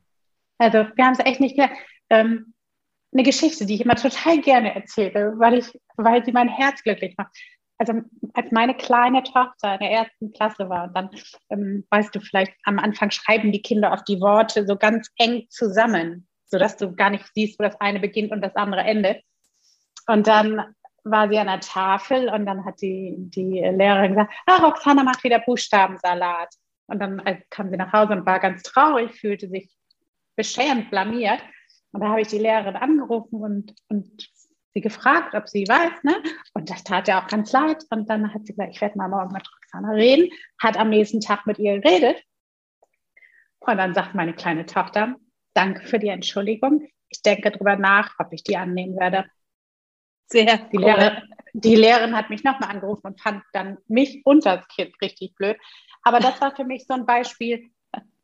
Also 0.62 0.86
wir 0.96 1.06
haben 1.06 1.14
es 1.14 1.26
echt 1.26 1.40
nicht 1.40 1.56
gelernt. 1.56 1.78
Ähm, 2.10 2.54
eine 3.14 3.24
Geschichte, 3.24 3.66
die 3.66 3.76
ich 3.76 3.82
immer 3.82 3.96
total 3.96 4.40
gerne 4.42 4.74
erzähle, 4.74 5.34
weil 5.38 5.56
ich, 5.56 5.80
weil 5.98 6.24
sie 6.24 6.32
mein 6.32 6.48
Herz 6.48 6.82
glücklich 6.84 7.16
macht 7.18 7.36
also 7.82 7.94
als 8.36 8.52
meine 8.52 8.76
kleine 8.76 9.24
Tochter 9.24 9.74
in 9.74 9.80
der 9.80 9.92
ersten 9.92 10.32
Klasse 10.34 10.70
war, 10.70 10.88
dann 10.90 11.10
ähm, 11.50 11.84
weißt 11.90 12.14
du 12.14 12.20
vielleicht, 12.20 12.54
am 12.64 12.78
Anfang 12.78 13.10
schreiben 13.10 13.52
die 13.52 13.64
Kinder 13.64 13.92
auf 13.92 14.04
die 14.04 14.22
Worte 14.22 14.68
so 14.68 14.76
ganz 14.76 15.10
eng 15.18 15.48
zusammen, 15.50 16.28
sodass 16.46 16.78
du 16.78 16.96
gar 16.96 17.10
nicht 17.10 17.26
siehst, 17.34 17.58
wo 17.58 17.64
das 17.64 17.82
eine 17.82 18.00
beginnt 18.00 18.32
und 18.32 18.42
das 18.42 18.56
andere 18.56 18.82
endet. 18.82 19.24
Und 20.08 20.28
dann 20.28 20.76
war 21.04 21.28
sie 21.28 21.40
an 21.40 21.48
der 21.48 21.60
Tafel 21.60 22.30
und 22.30 22.46
dann 22.46 22.64
hat 22.66 22.82
die, 22.82 23.16
die 23.18 23.60
Lehrerin 23.60 24.12
gesagt, 24.12 24.34
ah, 24.46 24.58
Roxana 24.58 25.04
macht 25.04 25.24
wieder 25.24 25.40
Buchstabensalat. 25.40 26.54
Und 26.86 27.00
dann 27.00 27.18
äh, 27.26 27.42
kam 27.50 27.72
sie 27.72 27.78
nach 27.78 27.94
Hause 27.94 28.14
und 28.14 28.28
war 28.28 28.40
ganz 28.40 28.62
traurig, 28.62 29.20
fühlte 29.20 29.50
sich 29.50 29.72
beschämt, 30.42 30.90
blamiert. 30.90 31.42
Und 31.92 32.02
da 32.02 32.10
habe 32.10 32.22
ich 32.22 32.28
die 32.28 32.40
Lehrerin 32.40 32.76
angerufen 32.76 33.42
und, 33.42 33.76
und 33.90 34.30
sie 34.74 34.82
gefragt, 34.82 35.36
ob 35.36 35.48
sie 35.48 35.68
weiß, 35.68 36.04
ne? 36.04 36.16
Und 36.54 36.70
das 36.70 36.84
tat 36.84 37.08
ja 37.08 37.22
auch 37.22 37.28
ganz 37.28 37.52
leid. 37.52 37.84
Und 37.90 38.10
dann 38.10 38.34
hat 38.34 38.46
sie 38.46 38.54
gesagt, 38.54 38.74
ich 38.74 38.82
werde 38.82 38.98
mal 38.98 39.10
morgen 39.10 39.34
mit 39.34 39.44
Roxana 39.48 39.92
reden, 39.92 40.30
hat 40.60 40.78
am 40.78 40.90
nächsten 40.90 41.22
Tag 41.22 41.46
mit 41.46 41.60
ihr 41.60 41.80
geredet. 41.80 42.24
Und 43.60 43.78
dann 43.78 43.94
sagt 43.94 44.16
meine 44.16 44.34
kleine 44.34 44.66
Tochter, 44.66 45.16
danke 45.54 45.86
für 45.86 46.00
die 46.00 46.08
Entschuldigung. 46.08 46.88
Ich 47.10 47.22
denke 47.22 47.52
darüber 47.52 47.76
nach, 47.76 48.16
ob 48.18 48.32
ich 48.34 48.44
die 48.44 48.58
annehmen 48.58 48.98
werde. 48.98 49.26
Sehr 50.28 50.58
die, 50.58 50.78
cool. 50.78 50.86
Lehrerin, 50.86 51.24
die 51.54 51.76
Lehrerin 51.76 52.16
hat 52.16 52.30
mich 52.30 52.44
nochmal 52.44 52.70
angerufen 52.72 53.08
und 53.08 53.22
fand 53.22 53.44
dann 53.54 53.78
mich 53.88 54.26
und 54.26 54.46
das 54.46 54.66
Kind 54.70 54.96
richtig 55.02 55.36
blöd. 55.36 55.58
Aber 56.04 56.20
das 56.20 56.40
war 56.42 56.56
für 56.56 56.64
mich 56.64 56.88
so 56.88 56.94
ein 56.94 57.06
Beispiel. 57.06 57.70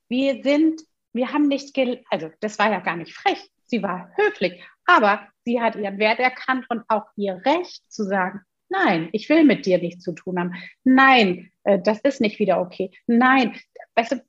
Wir 0.08 0.42
sind, 0.42 0.82
wir 1.18 1.34
haben 1.34 1.48
nicht, 1.48 1.78
also 2.10 2.32
das 2.40 2.58
war 2.58 2.72
ja 2.72 2.80
gar 2.80 2.96
nicht 2.96 3.14
frech. 3.14 3.50
Sie 3.66 3.84
war 3.84 4.10
höflich, 4.16 4.64
aber 4.86 5.28
sie 5.44 5.60
hat 5.60 5.76
ihren 5.76 5.98
Wert 5.98 6.20
erkannt 6.20 6.66
und 6.70 6.84
auch 6.88 7.06
ihr 7.18 7.42
Recht 7.46 7.92
zu 7.92 8.04
sagen, 8.04 8.42
nein, 8.70 9.10
ich 9.12 9.28
will 9.28 9.44
mit 9.44 9.66
dir 9.66 9.78
nichts 9.80 10.04
zu 10.04 10.14
tun 10.14 10.40
haben. 10.40 10.54
Nein, 10.86 11.52
äh, 11.64 11.80
das 11.80 12.00
ist 12.00 12.22
nicht 12.22 12.40
wieder 12.40 12.62
okay. 12.62 12.92
Nein, 13.08 13.60
weißt 13.96 14.14
du, 14.14 14.26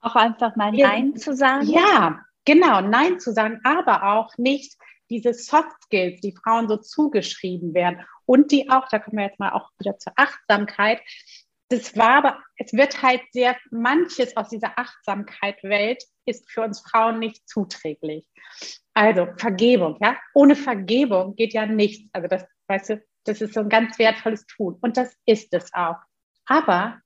auch 0.00 0.14
einfach 0.14 0.54
mal 0.54 0.70
Nein 0.70 1.16
zu 1.16 1.34
sagen. 1.34 1.66
Ja, 1.66 2.20
genau, 2.44 2.80
Nein 2.80 3.18
zu 3.18 3.32
sagen, 3.32 3.60
aber 3.64 4.04
auch 4.04 4.36
nicht 4.38 4.76
diese 5.10 5.34
Soft 5.34 5.82
Skills, 5.84 6.20
die 6.20 6.36
Frauen 6.36 6.68
so 6.68 6.76
zugeschrieben 6.76 7.74
werden 7.74 8.04
und 8.26 8.52
die 8.52 8.70
auch, 8.70 8.88
da 8.88 8.98
kommen 8.98 9.16
wir 9.16 9.24
jetzt 9.24 9.40
mal 9.40 9.52
auch 9.52 9.70
wieder 9.78 9.98
zur 9.98 10.12
Achtsamkeit, 10.16 11.00
das 11.68 11.96
war 11.96 12.16
aber, 12.16 12.38
es 12.56 12.72
wird 12.72 13.02
halt 13.02 13.20
sehr, 13.32 13.56
manches 13.70 14.36
aus 14.36 14.48
dieser 14.48 14.78
Achtsamkeit-Welt 14.78 16.02
ist 16.24 16.50
für 16.50 16.62
uns 16.62 16.80
Frauen 16.80 17.18
nicht 17.18 17.48
zuträglich. 17.48 18.26
Also 18.94 19.28
Vergebung, 19.36 19.98
ja. 20.00 20.16
Ohne 20.34 20.56
Vergebung 20.56 21.36
geht 21.36 21.52
ja 21.52 21.66
nichts. 21.66 22.08
Also 22.12 22.28
das, 22.28 22.44
weißt 22.68 22.90
du, 22.90 23.02
das 23.24 23.40
ist 23.40 23.54
so 23.54 23.60
ein 23.60 23.68
ganz 23.68 23.98
wertvolles 23.98 24.46
Tun. 24.46 24.78
Und 24.80 24.96
das 24.96 25.14
ist 25.26 25.52
es 25.52 25.72
auch. 25.74 25.96
Aber 26.46 27.00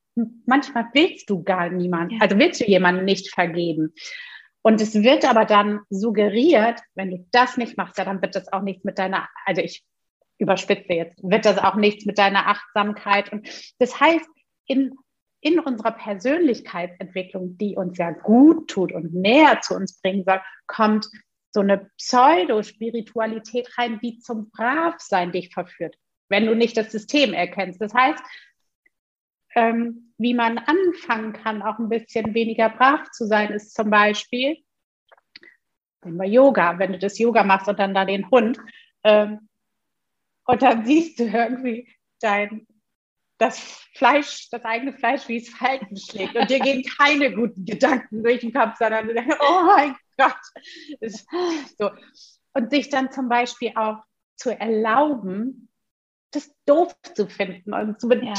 manchmal 0.47 0.87
willst 0.92 1.28
du 1.28 1.42
gar 1.42 1.69
niemanden, 1.69 2.21
also 2.21 2.38
willst 2.38 2.61
du 2.61 2.64
jemanden 2.64 3.04
nicht 3.04 3.33
vergeben. 3.33 3.92
Und 4.62 4.81
es 4.81 4.95
wird 4.95 5.28
aber 5.28 5.45
dann 5.45 5.81
suggeriert, 5.90 6.81
wenn 6.95 7.11
du 7.11 7.26
das 7.33 7.57
nicht 7.57 7.76
machst, 7.76 7.99
ja, 7.99 8.04
dann 8.04 8.23
wird 8.23 8.37
das 8.37 8.52
auch 8.52 8.62
nichts 8.62 8.85
mit 8.85 8.99
deiner, 8.99 9.28
also 9.45 9.61
ich 9.61 9.85
überspitze 10.38 10.92
jetzt, 10.92 11.23
wird 11.23 11.45
das 11.45 11.59
auch 11.59 11.75
nichts 11.75 12.04
mit 12.07 12.19
deiner 12.19 12.47
Achtsamkeit. 12.47 13.33
Und 13.33 13.49
das 13.78 13.99
heißt, 13.99 14.28
in, 14.66 14.95
in 15.40 15.59
unserer 15.59 15.92
Persönlichkeitsentwicklung, 15.92 17.57
die 17.59 17.76
uns 17.76 17.99
ja 17.99 18.11
gut 18.11 18.69
tut 18.69 18.92
und 18.92 19.14
näher 19.14 19.61
zu 19.61 19.75
uns 19.75 20.00
bringen 20.00 20.25
soll, 20.25 20.40
kommt 20.66 21.09
so 21.52 21.61
eine 21.61 21.90
Pseudospiritualität 21.99 23.76
rein, 23.76 24.00
die 24.00 24.19
zum 24.19 24.50
Bravsein 24.50 25.33
dich 25.33 25.52
verführt, 25.52 25.97
wenn 26.28 26.47
du 26.47 26.54
nicht 26.54 26.76
das 26.76 26.90
System 26.90 27.35
erkennst. 27.35 27.81
Das 27.81 27.92
heißt, 27.92 28.23
ähm, 29.54 30.14
wie 30.16 30.35
man 30.35 30.59
anfangen 30.59 31.33
kann, 31.33 31.62
auch 31.62 31.78
ein 31.78 31.90
bisschen 31.90 32.35
weniger 32.35 32.71
brav 32.71 33.11
zu 33.11 33.26
sein, 33.26 33.50
ist 33.50 33.75
zum 33.75 33.90
Beispiel, 33.90 34.57
nehmen 36.04 36.16
wir 36.16 36.28
Yoga, 36.28 36.78
wenn 36.78 36.92
du 36.92 36.99
das 36.99 37.19
Yoga 37.19 37.45
machst 37.45 37.69
und 37.69 37.78
dann 37.78 37.95
da 37.95 38.04
den 38.04 38.31
Hund, 38.31 38.59
ähm, 39.04 39.49
und 40.45 40.62
dann 40.62 40.85
siehst 40.85 41.19
du 41.19 41.25
irgendwie 41.25 41.88
dein, 42.21 42.66
das 43.43 43.59
Fleisch, 43.95 44.49
das 44.51 44.65
eigene 44.65 44.93
Fleisch, 44.93 45.27
wie 45.29 45.39
es 45.39 45.51
Falten 45.51 45.97
schlägt. 45.97 46.37
Und 46.37 46.49
dir 46.49 46.61
gehen 46.61 46.85
keine 46.85 47.35
guten 47.35 47.65
Gedanken 47.65 48.23
durch 48.23 48.41
den 48.41 48.53
Kopf, 48.53 48.77
sondern 48.79 49.09
du 49.09 49.15
denkst, 49.15 49.37
oh 49.41 49.63
mein 49.67 49.97
Gott. 50.17 51.11
So. 51.79 51.91
Und 52.55 52.71
sich 52.71 52.89
dann 52.89 53.11
zum 53.11 53.29
Beispiel 53.29 53.73
auch 53.75 53.99
zu 54.37 54.57
erlauben, 54.59 55.69
das 56.31 56.55
doof 56.67 56.95
zu 57.15 57.27
finden 57.27 57.75
und 57.75 58.01
zu 58.01 58.11
ja. 58.13 58.35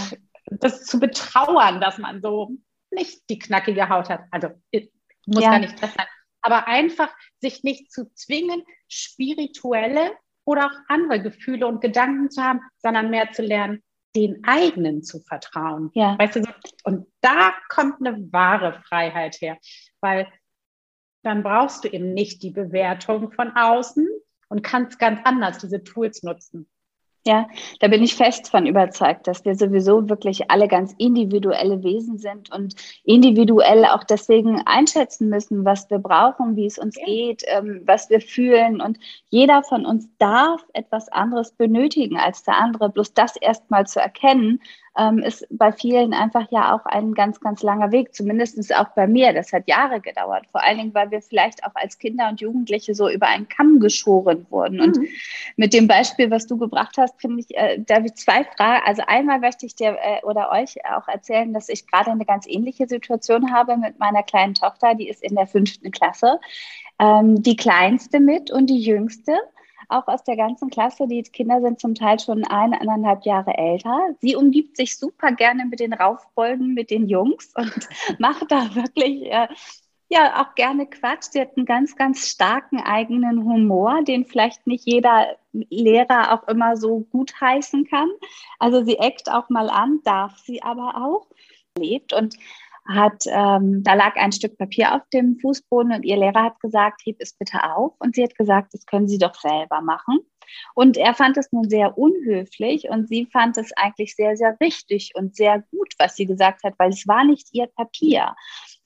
das 0.45 0.85
zu 0.85 0.99
betrauern, 0.99 1.81
dass 1.81 1.97
man 1.97 2.21
so 2.21 2.51
nicht 2.89 3.29
die 3.29 3.39
knackige 3.39 3.89
Haut 3.89 4.09
hat. 4.09 4.21
Also 4.31 4.49
muss 5.25 5.43
ja. 5.43 5.51
gar 5.51 5.59
nicht 5.59 5.81
das 5.81 5.93
sein. 5.93 6.07
Aber 6.41 6.67
einfach 6.67 7.13
sich 7.41 7.63
nicht 7.63 7.91
zu 7.91 8.11
zwingen, 8.13 8.63
spirituelle 8.87 10.11
oder 10.45 10.67
auch 10.67 10.77
andere 10.87 11.21
Gefühle 11.21 11.67
und 11.67 11.81
Gedanken 11.81 12.31
zu 12.31 12.41
haben, 12.41 12.61
sondern 12.77 13.09
mehr 13.09 13.31
zu 13.31 13.41
lernen, 13.41 13.83
den 14.15 14.43
eigenen 14.43 15.03
zu 15.03 15.19
vertrauen. 15.19 15.89
Ja. 15.93 16.17
Weißt 16.19 16.35
du, 16.35 16.43
und 16.83 17.07
da 17.21 17.53
kommt 17.69 18.05
eine 18.05 18.31
wahre 18.31 18.81
Freiheit 18.87 19.41
her, 19.41 19.57
weil 20.01 20.27
dann 21.23 21.41
brauchst 21.41 21.83
du 21.83 21.87
eben 21.87 22.13
nicht 22.13 22.43
die 22.43 22.51
Bewertung 22.51 23.31
von 23.31 23.55
außen 23.55 24.07
und 24.49 24.61
kannst 24.61 24.99
ganz 24.99 25.21
anders 25.23 25.57
diese 25.57 25.83
Tools 25.83 26.21
nutzen. 26.23 26.69
Ja, 27.25 27.47
da 27.79 27.87
bin 27.87 28.03
ich 28.03 28.15
fest 28.15 28.51
von 28.51 28.65
überzeugt, 28.65 29.27
dass 29.27 29.45
wir 29.45 29.55
sowieso 29.55 30.09
wirklich 30.09 30.51
alle 30.51 30.67
ganz 30.67 30.93
individuelle 30.97 31.81
Wesen 31.81 32.17
sind 32.17 32.51
und 32.51 32.75
individuell 33.05 33.85
auch 33.85 34.03
deswegen 34.03 34.61
einschätzen 34.65 35.29
müssen, 35.29 35.63
was 35.63 35.89
wir 35.89 35.99
brauchen, 35.99 36.57
wie 36.57 36.65
es 36.65 36.77
uns 36.77 36.97
ja. 36.97 37.05
geht, 37.05 37.43
ähm, 37.47 37.81
was 37.85 38.09
wir 38.09 38.19
fühlen. 38.19 38.81
Und 38.81 38.97
jeder 39.29 39.63
von 39.63 39.85
uns 39.85 40.09
darf 40.17 40.65
etwas 40.73 41.07
anderes 41.09 41.53
benötigen 41.53 42.17
als 42.17 42.43
der 42.43 42.57
andere. 42.57 42.89
Bloß 42.89 43.13
das 43.13 43.37
erstmal 43.37 43.87
zu 43.87 44.01
erkennen 44.01 44.59
ähm, 44.97 45.19
ist 45.19 45.47
bei 45.49 45.71
vielen 45.71 46.13
einfach 46.13 46.51
ja 46.51 46.75
auch 46.75 46.85
ein 46.85 47.13
ganz, 47.13 47.39
ganz 47.39 47.63
langer 47.63 47.91
Weg. 47.91 48.13
Zumindest 48.13 48.75
auch 48.75 48.89
bei 48.89 49.07
mir. 49.07 49.33
Das 49.33 49.51
hat 49.51 49.67
Jahre 49.67 49.99
gedauert. 50.01 50.45
Vor 50.51 50.63
allen 50.63 50.77
Dingen, 50.77 50.93
weil 50.93 51.09
wir 51.09 51.21
vielleicht 51.21 51.63
auch 51.63 51.73
als 51.73 51.97
Kinder 51.97 52.29
und 52.29 52.41
Jugendliche 52.41 52.93
so 52.93 53.09
über 53.09 53.27
einen 53.27 53.47
Kamm 53.47 53.79
geschoren 53.79 54.45
wurden. 54.49 54.79
Und 54.81 54.97
mhm. 54.97 55.07
mit 55.55 55.73
dem 55.73 55.87
Beispiel, 55.87 56.29
was 56.29 56.45
du 56.45 56.57
gebracht 56.57 56.95
hast, 56.97 57.19
finde 57.19 57.41
ich, 57.41 57.57
äh, 57.57 57.79
da 57.79 57.95
habe 57.95 58.07
ich 58.07 58.15
zwei 58.15 58.43
Fragen. 58.43 58.83
Also 58.85 59.01
einmal 59.07 59.39
möchte 59.39 59.65
ich 59.65 59.75
dir 59.75 59.97
äh, 59.99 60.23
oder 60.23 60.51
euch 60.51 60.85
auch 60.85 61.07
erzählen, 61.07 61.53
dass 61.53 61.69
ich 61.69 61.87
gerade 61.87 62.11
eine 62.11 62.25
ganz 62.25 62.45
ähnliche 62.47 62.87
Situation 62.87 63.51
habe 63.51 63.77
mit 63.77 63.97
meiner 63.99 64.21
kleinen 64.21 64.53
Tochter. 64.53 64.93
Die 64.93 65.09
ist 65.09 65.23
in 65.23 65.35
der 65.35 65.47
fünften 65.47 65.89
Klasse. 65.89 66.39
Ähm, 66.99 67.41
die 67.41 67.55
kleinste 67.55 68.19
mit 68.19 68.51
und 68.51 68.67
die 68.67 68.79
jüngste 68.79 69.33
auch 69.89 70.07
aus 70.07 70.23
der 70.23 70.35
ganzen 70.35 70.69
Klasse. 70.69 71.07
Die 71.07 71.23
Kinder 71.23 71.61
sind 71.61 71.79
zum 71.79 71.95
Teil 71.95 72.19
schon 72.19 72.43
ein, 72.45 72.73
eineinhalb 72.73 73.25
Jahre 73.25 73.57
älter. 73.57 74.15
Sie 74.21 74.35
umgibt 74.35 74.77
sich 74.77 74.97
super 74.97 75.31
gerne 75.31 75.65
mit 75.65 75.79
den 75.79 75.93
Raufbolden, 75.93 76.73
mit 76.73 76.89
den 76.89 77.07
Jungs 77.07 77.53
und 77.55 77.87
macht 78.19 78.51
da 78.51 78.75
wirklich 78.75 79.31
äh, 79.31 79.47
ja 80.09 80.41
auch 80.41 80.55
gerne 80.55 80.85
Quatsch. 80.85 81.31
Sie 81.31 81.41
hat 81.41 81.57
einen 81.57 81.65
ganz, 81.65 81.95
ganz 81.95 82.27
starken 82.27 82.81
eigenen 82.81 83.43
Humor, 83.43 84.03
den 84.03 84.25
vielleicht 84.25 84.67
nicht 84.67 84.85
jeder 84.85 85.37
Lehrer 85.51 86.33
auch 86.33 86.47
immer 86.47 86.77
so 86.77 87.01
gut 87.11 87.39
heißen 87.39 87.85
kann. 87.85 88.09
Also 88.59 88.83
sie 88.83 88.97
eckt 88.97 89.29
auch 89.29 89.49
mal 89.49 89.69
an, 89.69 89.99
darf 90.03 90.37
sie 90.39 90.61
aber 90.63 90.95
auch. 90.97 91.27
Lebt 91.77 92.13
und 92.13 92.35
hat, 92.87 93.23
ähm, 93.27 93.83
da 93.83 93.93
lag 93.93 94.15
ein 94.15 94.31
Stück 94.31 94.57
Papier 94.57 94.95
auf 94.95 95.01
dem 95.13 95.37
Fußboden 95.39 95.93
und 95.93 96.03
ihr 96.03 96.17
Lehrer 96.17 96.43
hat 96.43 96.59
gesagt, 96.59 97.01
heb 97.05 97.17
es 97.19 97.33
bitte 97.33 97.63
auf. 97.63 97.93
Und 97.99 98.15
sie 98.15 98.23
hat 98.23 98.35
gesagt, 98.35 98.73
das 98.73 98.85
können 98.85 99.07
Sie 99.07 99.17
doch 99.17 99.35
selber 99.35 99.81
machen. 99.81 100.19
Und 100.73 100.97
er 100.97 101.13
fand 101.13 101.37
es 101.37 101.51
nun 101.51 101.69
sehr 101.69 101.97
unhöflich 101.97 102.89
und 102.89 103.07
sie 103.07 103.27
fand 103.31 103.57
es 103.57 103.71
eigentlich 103.75 104.15
sehr, 104.15 104.35
sehr 104.37 104.57
richtig 104.61 105.11
und 105.15 105.35
sehr 105.35 105.63
gut, 105.71 105.93
was 105.97 106.15
sie 106.15 106.25
gesagt 106.25 106.63
hat, 106.63 106.73
weil 106.77 106.89
es 106.89 107.07
war 107.07 107.23
nicht 107.23 107.49
ihr 107.53 107.67
Papier. 107.67 108.35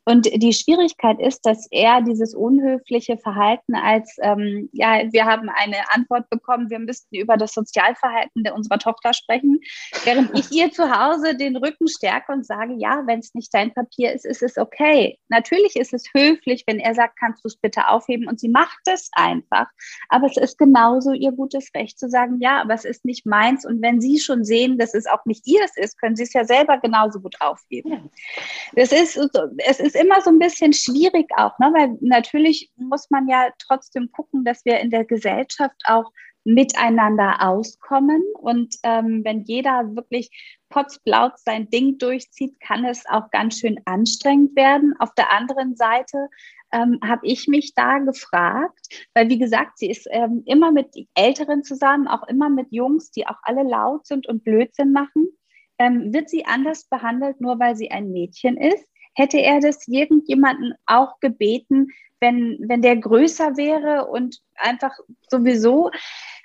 Und 0.08 0.26
die 0.42 0.54
Schwierigkeit 0.54 1.20
ist, 1.20 1.46
dass 1.46 1.68
er 1.70 2.02
dieses 2.02 2.34
unhöfliche 2.34 3.18
Verhalten 3.18 3.76
als, 3.76 4.16
ähm, 4.22 4.70
ja, 4.72 5.02
wir 5.12 5.26
haben 5.26 5.50
eine 5.50 5.76
Antwort 5.94 6.30
bekommen, 6.30 6.70
wir 6.70 6.80
müssten 6.80 7.14
über 7.14 7.36
das 7.36 7.54
Sozialverhalten 7.54 8.46
der 8.46 8.56
unserer 8.56 8.80
Tochter 8.80 9.14
sprechen, 9.14 9.60
während 10.06 10.34
ich 10.34 10.50
ihr 10.54 10.72
zu 10.72 10.90
Hause 10.90 11.36
den 11.36 11.58
Rücken 11.58 11.90
stärke 11.90 12.32
und 12.32 12.46
sage, 12.46 12.76
ja, 12.78 13.04
wenn 13.06 13.20
es 13.20 13.34
nicht 13.34 13.54
dein 13.54 13.74
Papier 13.74 14.14
ist, 14.14 14.26
ist 14.26 14.42
es 14.42 14.58
okay. 14.58 15.20
Natürlich 15.28 15.76
ist 15.76 15.94
es 15.94 16.06
höflich, 16.16 16.64
wenn 16.68 16.80
er 16.80 16.96
sagt, 16.96 17.20
kannst 17.20 17.44
du 17.44 17.50
es 17.50 17.58
bitte 17.58 17.90
aufheben 17.90 18.30
und 18.30 18.40
sie 18.40 18.48
macht 18.48 18.80
es 18.86 19.10
einfach. 19.12 19.68
Aber 20.08 20.28
es 20.28 20.38
ist 20.38 20.58
genauso 20.58 21.12
ihr 21.12 21.34
gutes 21.34 21.70
Recht 21.76 22.00
zu 22.00 22.10
sagen, 22.10 22.38
ja, 22.40 22.62
aber 22.62 22.76
es 22.76 22.86
ist 22.86 23.04
nicht 23.04 23.26
meins 23.26 23.66
und 23.66 23.82
wenn 23.82 24.00
sie 24.00 24.20
schon 24.20 24.46
sehen, 24.46 24.78
dass 24.78 24.94
es 24.94 25.06
auch 25.06 25.26
nicht 25.26 25.46
ihres 25.46 25.76
ist, 25.76 26.00
können 26.00 26.16
sie 26.16 26.24
es 26.24 26.32
ja 26.32 26.46
selber 26.46 26.78
genauso 26.78 27.20
gut 27.20 27.36
aufheben. 27.42 28.10
Es 28.74 28.94
ist, 28.94 29.20
es 29.66 29.80
ist 29.82 29.97
immer 29.98 30.22
so 30.22 30.30
ein 30.30 30.40
bisschen 30.40 30.74
schwierig 30.74 31.28
auch, 31.36 31.58
ne? 31.60 31.72
weil 31.74 31.98
natürlich 32.02 32.72
muss 32.76 33.10
man 33.10 33.28
ja 33.28 33.50
trotzdem 33.60 34.12
gucken, 34.12 34.44
dass 34.46 34.64
wir 34.66 34.80
in 34.80 34.90
der 34.90 35.06
Gesellschaft 35.06 35.76
auch 35.86 36.12
miteinander 36.48 37.42
auskommen. 37.42 38.24
Und 38.40 38.76
ähm, 38.84 39.22
wenn 39.26 39.42
jeder 39.42 39.96
wirklich 39.96 40.30
potzblaut 40.70 41.38
sein 41.40 41.70
Ding 41.70 41.98
durchzieht, 41.98 42.60
kann 42.62 42.86
es 42.86 43.04
auch 43.10 43.30
ganz 43.32 43.60
schön 43.60 43.80
anstrengend 43.84 44.56
werden. 44.56 44.94
Auf 45.00 45.14
der 45.16 45.32
anderen 45.34 45.76
Seite 45.76 46.30
ähm, 46.72 47.00
habe 47.04 47.28
ich 47.28 47.48
mich 47.48 47.74
da 47.76 48.00
gefragt, 48.00 48.88
weil 49.14 49.30
wie 49.30 49.38
gesagt, 49.38 49.78
sie 49.78 49.90
ist 49.90 50.08
ähm, 50.10 50.44
immer 50.46 50.72
mit 50.72 50.88
Älteren 51.16 51.64
zusammen, 51.64 52.08
auch 52.08 52.26
immer 52.30 52.50
mit 52.50 52.68
Jungs, 52.72 53.12
die 53.12 53.28
auch 53.28 53.38
alle 53.44 53.64
laut 53.64 54.08
sind 54.08 54.28
und 54.28 54.46
Blödsinn 54.46 54.94
machen. 54.94 55.28
Ähm, 55.80 56.14
wird 56.14 56.30
sie 56.30 56.46
anders 56.46 56.86
behandelt, 56.86 57.42
nur 57.42 57.60
weil 57.60 57.76
sie 57.76 57.92
ein 57.92 58.12
Mädchen 58.12 58.56
ist? 58.58 58.88
Hätte 59.18 59.40
er 59.40 59.60
das 59.60 59.88
irgendjemanden 59.88 60.76
auch 60.86 61.20
gebeten, 61.20 61.88
wenn, 62.20 62.58
wenn 62.62 62.82
der 62.82 62.98
größer 62.98 63.58
wäre 63.58 64.06
und 64.06 64.40
einfach 64.56 64.92
sowieso, 65.30 65.92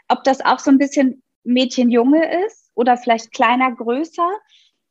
ob 0.08 0.24
das 0.24 0.40
auch 0.40 0.58
so 0.58 0.70
ein 0.70 0.78
bisschen 0.78 1.22
Mädchen-Junge 1.44 2.44
ist 2.46 2.70
oder 2.74 2.96
vielleicht 2.96 3.32
kleiner, 3.32 3.72
größer, 3.72 4.28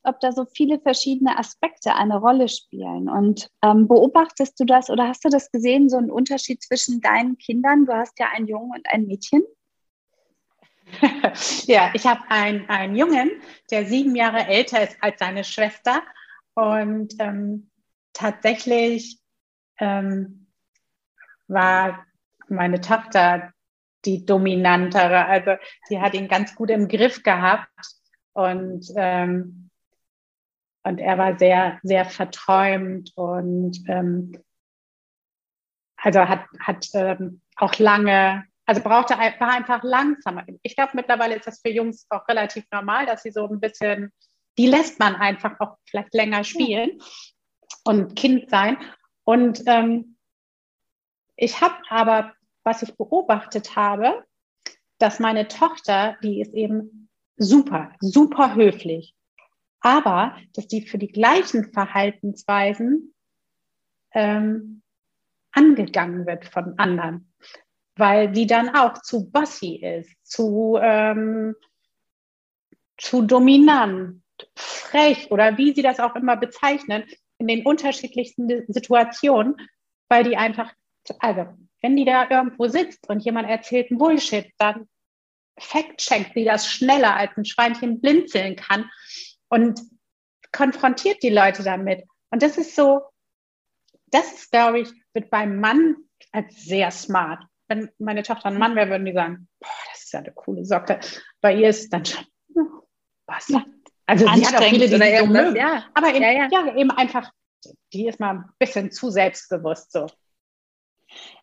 ob 0.04 0.20
da 0.20 0.32
so 0.32 0.44
viele 0.44 0.80
verschiedene 0.80 1.38
Aspekte 1.38 1.94
eine 1.94 2.18
Rolle 2.18 2.48
spielen. 2.48 3.08
Und 3.08 3.50
ähm, 3.62 3.88
beobachtest 3.88 4.58
du 4.58 4.64
das 4.64 4.88
oder 4.88 5.08
hast 5.08 5.24
du 5.24 5.28
das 5.28 5.50
gesehen, 5.50 5.88
so 5.88 5.96
einen 5.96 6.10
Unterschied 6.10 6.62
zwischen 6.62 7.00
deinen 7.00 7.36
Kindern? 7.38 7.86
Du 7.86 7.92
hast 7.92 8.18
ja 8.18 8.28
einen 8.32 8.46
Jungen 8.46 8.72
und 8.72 8.86
ein 8.92 9.06
Mädchen. 9.06 9.42
ja, 11.66 11.90
ich 11.94 12.06
habe 12.06 12.20
einen, 12.28 12.68
einen 12.68 12.96
Jungen, 12.96 13.30
der 13.70 13.86
sieben 13.86 14.14
Jahre 14.14 14.46
älter 14.46 14.82
ist 14.82 14.96
als 15.00 15.18
seine 15.18 15.44
Schwester. 15.44 16.02
Und 16.54 17.14
ähm, 17.18 17.70
tatsächlich 18.12 19.18
ähm, 19.78 20.46
war 21.48 22.04
meine 22.48 22.80
Tochter 22.80 23.52
die 24.04 24.24
dominantere. 24.24 25.26
Also 25.26 25.52
sie 25.84 26.00
hat 26.00 26.14
ihn 26.14 26.28
ganz 26.28 26.54
gut 26.54 26.70
im 26.70 26.88
Griff 26.88 27.22
gehabt 27.22 27.68
und, 28.32 28.86
ähm, 28.96 29.70
und 30.82 30.98
er 30.98 31.18
war 31.18 31.38
sehr, 31.38 31.78
sehr 31.82 32.04
verträumt 32.04 33.12
und 33.14 33.78
ähm, 33.88 34.42
also 35.96 36.20
hat, 36.20 36.46
hat 36.58 36.88
ähm, 36.94 37.40
auch 37.56 37.78
lange, 37.78 38.44
also 38.66 38.82
brauchte, 38.82 39.14
war 39.14 39.54
einfach 39.54 39.84
langsamer. 39.84 40.44
Ich 40.62 40.74
glaube, 40.74 40.92
mittlerweile 40.94 41.36
ist 41.36 41.46
das 41.46 41.60
für 41.60 41.70
Jungs 41.70 42.06
auch 42.10 42.26
relativ 42.26 42.64
normal, 42.72 43.06
dass 43.06 43.22
sie 43.22 43.30
so 43.30 43.46
ein 43.46 43.60
bisschen 43.60 44.12
die 44.58 44.66
lässt 44.66 44.98
man 44.98 45.14
einfach 45.14 45.58
auch 45.60 45.76
vielleicht 45.84 46.14
länger 46.14 46.44
spielen. 46.44 47.00
Und 47.84 48.14
Kind 48.16 48.50
sein. 48.50 48.76
Und 49.24 49.62
ähm, 49.66 50.16
ich 51.36 51.60
habe 51.60 51.76
aber, 51.88 52.32
was 52.64 52.82
ich 52.82 52.96
beobachtet 52.96 53.76
habe, 53.76 54.24
dass 54.98 55.18
meine 55.18 55.48
Tochter, 55.48 56.16
die 56.22 56.40
ist 56.40 56.54
eben 56.54 57.08
super, 57.36 57.92
super 58.00 58.54
höflich, 58.54 59.14
aber 59.80 60.36
dass 60.54 60.68
die 60.68 60.86
für 60.86 60.98
die 60.98 61.10
gleichen 61.10 61.72
Verhaltensweisen 61.72 63.14
ähm, 64.12 64.82
angegangen 65.50 66.26
wird 66.26 66.46
von 66.46 66.78
anderen, 66.78 67.32
weil 67.96 68.34
sie 68.34 68.46
dann 68.46 68.74
auch 68.74 68.94
zu 69.02 69.30
bossy 69.30 69.76
ist, 69.76 70.14
zu, 70.22 70.78
ähm, 70.80 71.56
zu 72.96 73.22
dominant, 73.22 74.22
frech 74.54 75.30
oder 75.30 75.58
wie 75.58 75.74
sie 75.74 75.82
das 75.82 76.00
auch 76.00 76.14
immer 76.14 76.36
bezeichnen, 76.36 77.04
in 77.42 77.48
den 77.48 77.66
unterschiedlichsten 77.66 78.64
Situationen, 78.72 79.56
weil 80.08 80.24
die 80.24 80.36
einfach, 80.36 80.72
also 81.18 81.46
wenn 81.82 81.96
die 81.96 82.04
da 82.04 82.30
irgendwo 82.30 82.68
sitzt 82.68 83.08
und 83.08 83.24
jemand 83.24 83.48
erzählt 83.48 83.90
einen 83.90 83.98
Bullshit, 83.98 84.50
dann 84.58 84.88
fact-checkt 85.58 86.34
sie 86.34 86.44
das 86.44 86.70
schneller, 86.70 87.16
als 87.16 87.36
ein 87.36 87.44
Schweinchen 87.44 88.00
blinzeln 88.00 88.56
kann 88.56 88.88
und 89.48 89.80
konfrontiert 90.52 91.22
die 91.22 91.30
Leute 91.30 91.62
damit. 91.62 92.04
Und 92.30 92.42
das 92.42 92.56
ist 92.56 92.76
so, 92.76 93.02
das 94.06 94.32
ist, 94.32 94.52
glaube 94.52 94.80
ich, 94.80 94.88
wird 95.12 95.30
beim 95.30 95.58
Mann 95.58 95.96
als 96.30 96.64
sehr 96.64 96.90
smart. 96.90 97.44
Wenn 97.68 97.90
meine 97.98 98.22
Tochter 98.22 98.46
ein 98.46 98.58
Mann 98.58 98.76
wäre, 98.76 98.90
würden 98.90 99.04
die 99.04 99.12
sagen, 99.12 99.48
boah, 99.58 99.68
das 99.90 100.04
ist 100.04 100.12
ja 100.12 100.20
eine 100.20 100.32
coole 100.32 100.64
Socke. 100.64 101.00
Bei 101.40 101.54
ihr 101.54 101.68
ist 101.68 101.92
dann 101.92 102.04
schon, 102.04 102.24
was? 103.26 103.52
Also 104.06 104.26
sie 104.26 104.46
hat 104.46 104.56
auch 104.56 104.64
viele, 104.64 104.88
die 104.88 105.18
so 105.18 105.26
mögen. 105.26 105.56
Ja. 105.56 105.84
Aber 105.94 106.08
eben, 106.08 106.22
ja, 106.22 106.32
ja. 106.32 106.48
ja, 106.50 106.74
eben 106.76 106.90
einfach, 106.90 107.30
die 107.92 108.06
ist 108.06 108.20
mal 108.20 108.30
ein 108.30 108.44
bisschen 108.58 108.90
zu 108.90 109.10
selbstbewusst 109.10 109.92
so. 109.92 110.06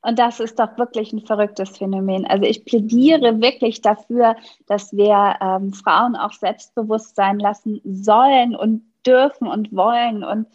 Und 0.02 0.18
das 0.18 0.40
ist 0.40 0.60
doch 0.60 0.78
wirklich 0.78 1.14
ein 1.14 1.26
verrücktes 1.26 1.78
Phänomen. 1.78 2.26
Also 2.26 2.46
ich 2.46 2.66
plädiere 2.66 3.42
wirklich 3.42 3.82
dafür, 3.82 4.36
dass 4.68 4.92
wir 4.94 5.36
ähm, 5.42 5.74
Frauen 5.74 6.16
auch 6.16 6.34
selbstbewusst 6.34 7.16
sein 7.16 7.40
lassen 7.40 7.82
sollen 7.84 8.56
und 8.56 8.84
dürfen 9.06 9.48
und 9.48 9.74
wollen 9.74 10.24
und 10.24 10.48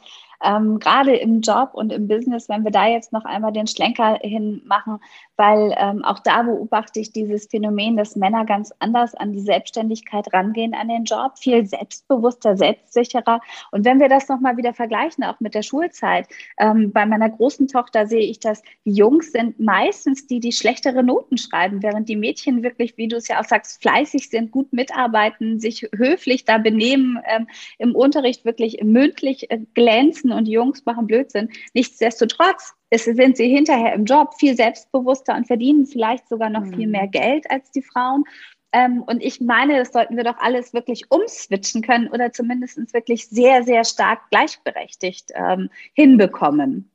ähm, 0.43 0.79
gerade 0.79 1.17
im 1.17 1.41
Job 1.41 1.71
und 1.73 1.93
im 1.93 2.07
Business, 2.07 2.49
wenn 2.49 2.65
wir 2.65 2.71
da 2.71 2.87
jetzt 2.87 3.13
noch 3.13 3.25
einmal 3.25 3.53
den 3.53 3.67
Schlenker 3.67 4.19
hinmachen, 4.21 4.99
weil 5.37 5.75
ähm, 5.79 6.05
auch 6.05 6.19
da 6.21 6.43
beobachte 6.43 7.01
ich 7.01 7.13
dieses 7.13 7.47
Phänomen, 7.47 7.97
dass 7.97 8.17
Männer 8.17 8.45
ganz 8.45 8.73
anders 8.79 9.15
an 9.15 9.33
die 9.33 9.41
Selbstständigkeit 9.41 10.33
rangehen, 10.33 10.75
an 10.75 10.89
den 10.89 11.05
Job, 11.05 11.39
viel 11.39 11.67
selbstbewusster, 11.67 12.57
selbstsicherer. 12.57 13.41
Und 13.73 13.85
wenn 13.85 14.01
wir 14.01 14.09
das 14.09 14.29
nochmal 14.29 14.57
wieder 14.57 14.75
vergleichen, 14.75 15.25
auch 15.25 15.41
mit 15.41 15.55
der 15.55 15.63
Schulzeit, 15.63 16.29
ähm, 16.59 16.93
bei 16.93 17.07
meiner 17.07 17.31
großen 17.31 17.69
Tochter 17.69 18.07
sehe 18.07 18.27
ich, 18.27 18.39
dass 18.41 18.63
die 18.85 18.93
Jungs 18.93 19.33
sind 19.33 19.59
meistens 19.59 20.27
die, 20.27 20.41
die 20.41 20.53
schlechtere 20.53 21.03
Noten 21.03 21.37
schreiben, 21.39 21.83
während 21.83 22.09
die 22.09 22.17
Mädchen 22.17 22.63
wirklich, 22.63 22.97
wie 22.97 23.09
du 23.09 23.17
es 23.17 23.29
ja 23.29 23.41
auch 23.41 23.45
sagst, 23.45 23.83
fleißig 23.83 24.31
sind, 24.31 24.53
gut 24.53 24.73
mitarbeiten, 24.73 25.59
sich 25.59 25.89
höflich 25.95 26.45
da 26.45 26.59
benehmen, 26.59 27.19
ähm, 27.27 27.49
im 27.79 27.95
Unterricht 27.95 28.45
wirklich 28.45 28.83
mündlich 28.83 29.51
äh, 29.51 29.59
glänzen 29.75 30.33
und 30.33 30.47
Jungs 30.47 30.85
machen 30.85 31.07
Blödsinn. 31.07 31.51
Nichtsdestotrotz 31.73 32.75
ist, 32.95 33.05
sind 33.05 33.37
sie 33.37 33.49
hinterher 33.49 33.95
im 33.95 34.05
Job 34.05 34.35
viel 34.35 34.57
selbstbewusster 34.57 35.35
und 35.37 35.47
verdienen 35.47 35.87
vielleicht 35.87 36.29
sogar 36.29 36.51
noch 36.51 36.65
mhm. 36.65 36.75
viel 36.75 36.89
mehr 36.89 37.09
Geld 37.09 37.51
als 37.51 37.71
die 37.71 37.83
Frauen. 37.83 38.25
Ähm, 38.73 39.03
und 39.03 39.23
ich 39.23 39.41
meine, 39.41 39.79
das 39.79 39.93
sollten 39.93 40.17
wir 40.17 40.25
doch 40.25 40.39
alles 40.39 40.75
wirklich 40.75 41.11
umswitchen 41.11 41.83
können 41.83 42.09
oder 42.09 42.33
zumindest 42.33 42.93
wirklich 42.93 43.29
sehr, 43.29 43.63
sehr 43.63 43.85
stark 43.85 44.31
gleichberechtigt 44.31 45.31
ähm, 45.35 45.71
hinbekommen. 45.93 46.91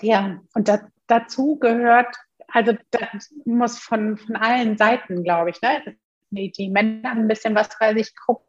Ja, 0.00 0.40
und 0.54 0.68
da, 0.68 0.80
dazu 1.06 1.56
gehört, 1.56 2.16
also 2.48 2.72
das 2.90 3.32
muss 3.44 3.78
von, 3.78 4.16
von 4.16 4.36
allen 4.36 4.76
Seiten, 4.76 5.24
glaube 5.24 5.50
ich, 5.50 5.60
ne? 5.60 5.96
die, 6.30 6.52
die 6.52 6.68
Männer 6.68 7.10
ein 7.10 7.28
bisschen 7.28 7.54
was 7.54 7.68
bei 7.78 7.94
sich 7.94 8.14
gucken, 8.14 8.46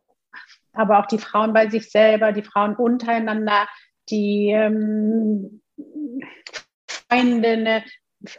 aber 0.74 1.00
auch 1.00 1.08
die 1.08 1.18
Frauen 1.18 1.54
bei 1.54 1.70
sich 1.70 1.90
selber, 1.90 2.32
die 2.32 2.44
Frauen 2.44 2.76
untereinander, 2.76 3.68
die 4.10 4.52
ähm, 4.52 5.63
Freundinnen 7.10 7.84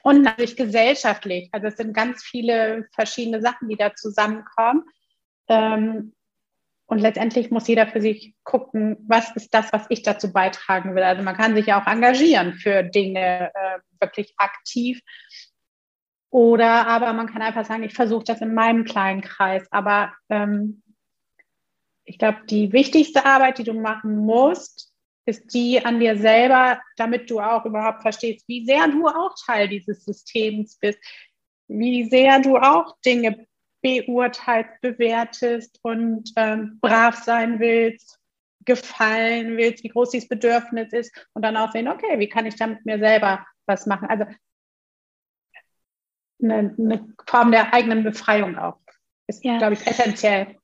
und 0.03 0.23
natürlich 0.23 0.57
gesellschaftlich. 0.57 1.49
Also 1.53 1.68
es 1.68 1.77
sind 1.77 1.94
ganz 1.94 2.23
viele 2.23 2.87
verschiedene 2.92 3.40
Sachen, 3.40 3.68
die 3.68 3.77
da 3.77 3.94
zusammenkommen. 3.94 4.85
Ähm, 5.49 6.14
und 6.87 6.99
letztendlich 6.99 7.51
muss 7.51 7.66
jeder 7.66 7.87
für 7.87 8.01
sich 8.01 8.35
gucken, 8.44 8.97
was 9.07 9.35
ist 9.37 9.55
das, 9.55 9.73
was 9.73 9.87
ich 9.88 10.03
dazu 10.03 10.33
beitragen 10.33 10.94
will. 10.94 11.03
Also 11.03 11.23
man 11.23 11.37
kann 11.37 11.55
sich 11.55 11.66
ja 11.66 11.81
auch 11.83 11.87
engagieren 11.87 12.55
für 12.55 12.83
Dinge 12.83 13.51
äh, 13.55 13.79
wirklich 14.01 14.35
aktiv. 14.37 15.01
Oder 16.31 16.87
aber 16.87 17.12
man 17.12 17.27
kann 17.27 17.42
einfach 17.42 17.64
sagen, 17.64 17.85
ich 17.85 17.94
versuche 17.94 18.25
das 18.25 18.40
in 18.40 18.55
meinem 18.55 18.85
kleinen 18.85 19.23
Kreis. 19.23 19.66
Aber 19.70 20.12
ähm, 20.29 20.83
ich 22.05 22.18
glaube, 22.18 22.40
die 22.51 22.73
wichtigste 22.73 23.25
Arbeit, 23.25 23.59
die 23.59 23.64
du 23.64 23.73
machen 23.73 24.16
musst, 24.16 24.93
ist 25.26 25.54
die 25.54 25.84
an 25.84 26.00
dir 26.00 26.16
selber, 26.16 26.80
damit 26.96 27.30
du 27.30 27.40
auch 27.40 27.64
überhaupt 27.64 28.02
verstehst, 28.02 28.44
wie 28.46 28.64
sehr 28.64 28.88
du 28.88 29.06
auch 29.08 29.34
Teil 29.46 29.68
dieses 29.68 30.04
Systems 30.04 30.76
bist, 30.76 30.98
wie 31.68 32.04
sehr 32.04 32.40
du 32.40 32.56
auch 32.56 32.96
Dinge 33.04 33.46
beurteilst, 33.82 34.80
bewertest 34.80 35.78
und 35.82 36.32
ähm, 36.37 36.78
brav 36.80 37.16
sein 37.22 37.60
willst, 37.60 38.18
gefallen 38.64 39.56
willst, 39.56 39.84
wie 39.84 39.88
groß 39.88 40.10
dieses 40.10 40.28
Bedürfnis 40.28 40.92
ist 40.92 41.28
und 41.34 41.42
dann 41.42 41.56
auch 41.56 41.72
sehen, 41.72 41.88
okay, 41.88 42.18
wie 42.18 42.28
kann 42.28 42.46
ich 42.46 42.56
da 42.56 42.66
mit 42.66 42.84
mir 42.84 42.98
selber 42.98 43.46
was 43.66 43.87
machen? 43.87 44.08
Also 44.08 44.24
eine, 46.42 46.74
eine 46.78 47.14
Form 47.26 47.50
der 47.50 47.72
eigenen 47.72 48.04
Befreiung 48.04 48.56
auch 48.56 48.78
ist, 49.26 49.44
ja. 49.44 49.58
glaube 49.58 49.74
ich, 49.74 49.87
essentiell 49.87 50.58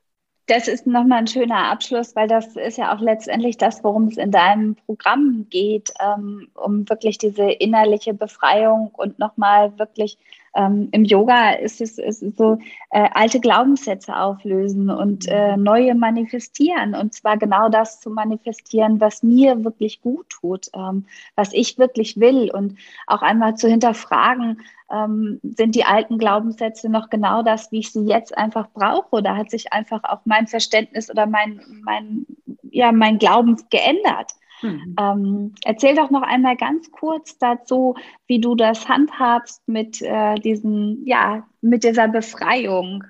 das 0.50 0.66
ist 0.66 0.86
nochmal 0.86 1.20
ein 1.20 1.26
schöner 1.28 1.70
Abschluss, 1.70 2.16
weil 2.16 2.26
das 2.26 2.56
ist 2.56 2.76
ja 2.76 2.94
auch 2.94 3.00
letztendlich 3.00 3.56
das, 3.56 3.84
worum 3.84 4.08
es 4.08 4.16
in 4.16 4.32
deinem 4.32 4.74
Programm 4.74 5.46
geht, 5.48 5.92
ähm, 6.00 6.48
um 6.54 6.88
wirklich 6.88 7.18
diese 7.18 7.50
innerliche 7.50 8.14
Befreiung 8.14 8.90
und 8.96 9.18
nochmal 9.20 9.78
wirklich 9.78 10.18
ähm, 10.54 10.88
im 10.92 11.04
Yoga 11.04 11.52
ist 11.52 11.80
es, 11.80 11.98
ist 11.98 12.22
es 12.22 12.36
so 12.36 12.58
äh, 12.90 13.08
alte 13.12 13.40
Glaubenssätze 13.40 14.16
auflösen 14.16 14.90
und 14.90 15.28
äh, 15.28 15.56
neue 15.56 15.94
manifestieren. 15.94 16.94
Und 16.94 17.14
zwar 17.14 17.36
genau 17.36 17.68
das 17.68 18.00
zu 18.00 18.10
manifestieren, 18.10 19.00
was 19.00 19.22
mir 19.22 19.64
wirklich 19.64 20.00
gut 20.00 20.28
tut, 20.28 20.68
ähm, 20.74 21.06
was 21.36 21.52
ich 21.52 21.78
wirklich 21.78 22.18
will. 22.18 22.50
Und 22.50 22.78
auch 23.06 23.22
einmal 23.22 23.56
zu 23.56 23.68
hinterfragen, 23.68 24.60
ähm, 24.92 25.40
sind 25.42 25.76
die 25.76 25.84
alten 25.84 26.18
Glaubenssätze 26.18 26.88
noch 26.88 27.10
genau 27.10 27.42
das, 27.42 27.70
wie 27.70 27.78
ich 27.78 27.92
sie 27.92 28.06
jetzt 28.06 28.36
einfach 28.36 28.68
brauche? 28.72 29.16
Oder 29.16 29.36
hat 29.36 29.50
sich 29.50 29.72
einfach 29.72 30.02
auch 30.04 30.20
mein 30.24 30.48
Verständnis 30.48 31.10
oder 31.10 31.26
mein, 31.26 31.60
mein, 31.84 32.26
ja, 32.70 32.90
mein 32.90 33.18
Glauben 33.18 33.56
geändert? 33.70 34.32
Mhm. 34.62 34.96
Ähm, 34.98 35.54
erzähl 35.64 35.94
doch 35.94 36.10
noch 36.10 36.22
einmal 36.22 36.56
ganz 36.56 36.90
kurz 36.90 37.38
dazu, 37.38 37.94
wie 38.26 38.40
du 38.40 38.54
das 38.54 38.88
handhabst 38.88 39.66
mit 39.66 40.02
äh, 40.02 40.34
diesen, 40.36 41.06
ja, 41.06 41.48
mit 41.60 41.84
dieser 41.84 42.08
Befreiung. 42.08 43.04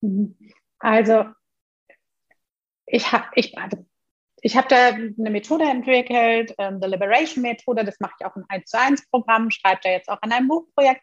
Mhm. 0.00 0.36
Also 0.78 1.24
ich 2.86 3.10
habe 3.10 3.26
ich, 3.34 3.56
also, 3.56 3.84
ich 4.42 4.56
hab 4.56 4.68
da 4.68 4.88
eine 4.88 5.30
Methode 5.30 5.64
entwickelt, 5.64 6.54
ähm, 6.58 6.78
The 6.80 6.88
Liberation 6.88 7.42
Methode, 7.42 7.84
das 7.84 7.98
mache 8.00 8.12
ich 8.18 8.26
auch 8.26 8.36
im 8.36 8.44
1 8.48 8.70
zu 8.70 8.78
1 8.78 9.08
Programm, 9.08 9.50
schreibe 9.50 9.80
da 9.84 9.90
jetzt 9.90 10.08
auch 10.08 10.20
an 10.20 10.32
einem 10.32 10.48
Buchprojekt. 10.48 11.00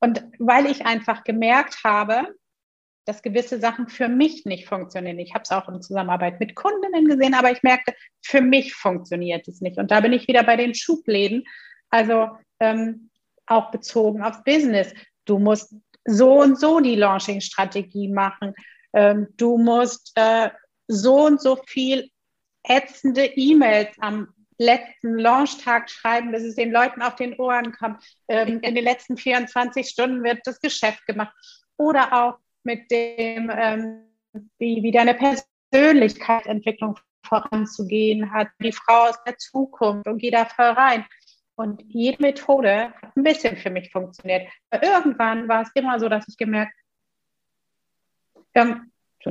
Und 0.00 0.24
weil 0.38 0.66
ich 0.66 0.86
einfach 0.86 1.24
gemerkt 1.24 1.82
habe, 1.84 2.34
dass 3.06 3.22
gewisse 3.22 3.60
Sachen 3.60 3.88
für 3.88 4.08
mich 4.08 4.44
nicht 4.44 4.68
funktionieren. 4.68 5.18
Ich 5.20 5.32
habe 5.32 5.42
es 5.44 5.52
auch 5.52 5.68
in 5.68 5.80
Zusammenarbeit 5.80 6.40
mit 6.40 6.56
Kundinnen 6.56 7.06
gesehen, 7.06 7.34
aber 7.34 7.52
ich 7.52 7.62
merkte, 7.62 7.94
für 8.20 8.40
mich 8.40 8.74
funktioniert 8.74 9.46
es 9.48 9.60
nicht. 9.60 9.78
Und 9.78 9.90
da 9.90 10.00
bin 10.00 10.12
ich 10.12 10.26
wieder 10.28 10.42
bei 10.42 10.56
den 10.56 10.74
Schubläden, 10.74 11.44
also 11.88 12.30
ähm, 12.58 13.10
auch 13.46 13.70
bezogen 13.70 14.22
aufs 14.22 14.42
Business. 14.42 14.92
Du 15.24 15.38
musst 15.38 15.72
so 16.04 16.40
und 16.40 16.58
so 16.58 16.80
die 16.80 16.96
Launching-Strategie 16.96 18.08
machen. 18.08 18.54
Ähm, 18.92 19.28
du 19.36 19.56
musst 19.56 20.12
äh, 20.16 20.50
so 20.88 21.26
und 21.26 21.40
so 21.40 21.58
viel 21.66 22.10
ätzende 22.64 23.24
E-Mails 23.24 23.96
am 24.00 24.28
letzten 24.58 25.18
Launchtag 25.18 25.90
schreiben, 25.90 26.32
bis 26.32 26.42
es 26.42 26.56
den 26.56 26.72
Leuten 26.72 27.02
auf 27.02 27.14
den 27.14 27.38
Ohren 27.38 27.72
kommt. 27.72 28.02
Ähm, 28.26 28.60
in 28.62 28.74
den 28.74 28.84
letzten 28.84 29.16
24 29.16 29.88
Stunden 29.88 30.24
wird 30.24 30.40
das 30.44 30.60
Geschäft 30.60 31.06
gemacht. 31.06 31.34
Oder 31.76 32.12
auch 32.12 32.38
mit 32.66 32.90
dem, 32.90 33.50
ähm, 33.50 34.02
wie, 34.58 34.82
wie 34.82 34.90
deine 34.90 35.14
Persönlichkeitsentwicklung 35.14 36.98
voranzugehen 37.24 38.30
hat, 38.30 38.48
die 38.60 38.72
Frau 38.72 39.08
aus 39.08 39.22
der 39.24 39.38
Zukunft 39.38 40.06
und 40.06 40.18
geh 40.18 40.30
da 40.30 40.44
voll 40.44 40.66
rein. 40.66 41.06
Und 41.54 41.82
jede 41.86 42.20
Methode 42.22 42.92
hat 43.00 43.16
ein 43.16 43.22
bisschen 43.22 43.56
für 43.56 43.70
mich 43.70 43.90
funktioniert. 43.90 44.52
Aber 44.70 44.82
irgendwann 44.82 45.48
war 45.48 45.62
es 45.62 45.70
immer 45.74 45.98
so, 45.98 46.08
dass 46.08 46.28
ich 46.28 46.36
gemerkt, 46.36 46.74
ähm? 48.54 48.92
So. 49.24 49.30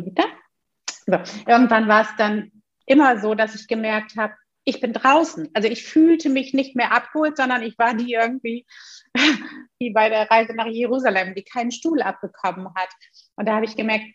Irgendwann 1.47 1.87
war 1.87 2.01
es 2.01 2.15
dann 2.17 2.51
immer 2.85 3.19
so, 3.19 3.35
dass 3.35 3.55
ich 3.55 3.67
gemerkt 3.67 4.17
habe, 4.17 4.33
ich 4.65 4.81
bin 4.81 4.93
draußen. 4.93 5.49
Also 5.53 5.69
ich 5.69 5.83
fühlte 5.85 6.29
mich 6.29 6.53
nicht 6.53 6.75
mehr 6.75 6.91
abgeholt, 6.91 7.37
sondern 7.37 7.61
ich 7.61 7.77
war 7.77 7.93
die 7.93 8.13
irgendwie 8.13 8.65
wie 9.79 9.91
bei 9.91 10.09
der 10.09 10.29
Reise 10.29 10.53
nach 10.53 10.67
Jerusalem, 10.67 11.35
die 11.35 11.43
keinen 11.43 11.71
Stuhl 11.71 12.01
abbekommen 12.01 12.73
hat. 12.75 12.89
Und 13.35 13.47
da 13.47 13.55
habe 13.55 13.65
ich 13.65 13.77
gemerkt, 13.77 14.05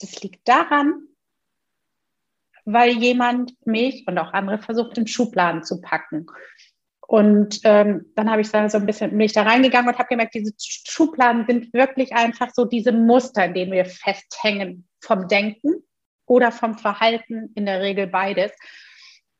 das 0.00 0.22
liegt 0.22 0.48
daran, 0.48 1.08
weil 2.64 2.90
jemand 2.90 3.52
mich 3.66 4.06
und 4.08 4.18
auch 4.18 4.32
andere 4.32 4.58
versucht, 4.58 4.96
in 4.96 5.06
Schubladen 5.06 5.62
zu 5.62 5.80
packen. 5.80 6.26
Und 7.06 7.60
ähm, 7.64 8.10
dann 8.16 8.30
habe 8.30 8.40
ich 8.40 8.50
da 8.50 8.68
so 8.70 8.78
ein 8.78 8.86
bisschen 8.86 9.10
bin 9.10 9.20
ich 9.20 9.34
da 9.34 9.42
reingegangen 9.42 9.90
und 9.90 9.98
habe 9.98 10.08
gemerkt, 10.08 10.34
diese 10.34 10.54
Schubladen 10.58 11.44
sind 11.46 11.74
wirklich 11.74 12.14
einfach 12.14 12.50
so 12.54 12.64
diese 12.64 12.92
Muster, 12.92 13.44
in 13.44 13.52
denen 13.52 13.72
wir 13.72 13.84
festhängen 13.84 14.88
vom 15.00 15.28
Denken 15.28 15.84
oder 16.24 16.50
vom 16.50 16.78
Verhalten, 16.78 17.52
in 17.54 17.66
der 17.66 17.82
Regel 17.82 18.06
beides. 18.06 18.52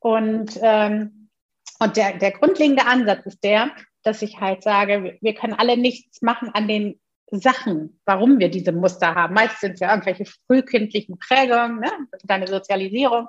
Und, 0.05 0.59
ähm, 0.61 1.31
und 1.79 1.97
der, 1.97 2.19
der 2.19 2.33
grundlegende 2.33 2.85
Ansatz 2.85 3.25
ist 3.25 3.43
der, 3.43 3.71
dass 4.03 4.21
ich 4.21 4.39
halt 4.39 4.63
sage, 4.63 5.17
wir 5.19 5.35
können 5.35 5.55
alle 5.55 5.79
nichts 5.79 6.21
machen 6.21 6.51
an 6.53 6.69
den 6.69 7.01
Sachen, 7.31 7.99
warum 8.05 8.39
wir 8.39 8.51
diese 8.51 8.73
Muster 8.73 9.15
haben. 9.15 9.33
Meist 9.33 9.61
sind 9.61 9.73
es 9.73 9.81
ja 9.81 9.91
irgendwelche 9.91 10.27
frühkindlichen 10.47 11.19
Prägungen, 11.19 11.81
ne? 11.81 11.91
deine 12.23 12.47
Sozialisierung. 12.47 13.29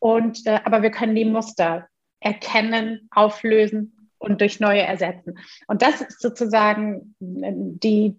Und, 0.00 0.44
äh, 0.48 0.58
aber 0.64 0.82
wir 0.82 0.90
können 0.90 1.14
die 1.14 1.24
Muster 1.24 1.86
erkennen, 2.18 3.08
auflösen 3.12 4.10
und 4.18 4.40
durch 4.40 4.58
neue 4.58 4.82
ersetzen. 4.82 5.38
Und 5.68 5.80
das 5.80 6.00
ist 6.00 6.20
sozusagen 6.20 7.14
die, 7.20 8.18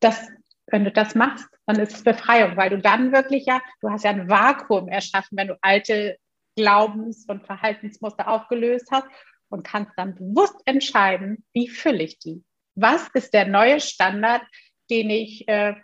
das, 0.00 0.26
wenn 0.66 0.84
du 0.84 0.90
das 0.90 1.14
machst, 1.14 1.46
dann 1.66 1.78
ist 1.78 1.94
es 1.94 2.02
Befreiung, 2.02 2.56
weil 2.56 2.70
du 2.70 2.78
dann 2.78 3.12
wirklich 3.12 3.46
ja, 3.46 3.62
du 3.80 3.90
hast 3.90 4.02
ja 4.02 4.10
ein 4.10 4.28
Vakuum 4.28 4.88
erschaffen, 4.88 5.38
wenn 5.38 5.46
du 5.46 5.58
alte 5.62 6.18
Glaubens- 6.60 7.24
und 7.26 7.46
Verhaltensmuster 7.46 8.28
aufgelöst 8.28 8.88
hast 8.90 9.06
und 9.48 9.62
kannst 9.62 9.92
dann 9.96 10.14
bewusst 10.14 10.60
entscheiden, 10.66 11.42
wie 11.54 11.68
fülle 11.68 12.02
ich 12.02 12.18
die? 12.18 12.44
Was 12.74 13.08
ist 13.14 13.32
der 13.32 13.46
neue 13.46 13.80
Standard, 13.80 14.42
den 14.90 15.08
ich 15.08 15.48
äh, 15.48 15.74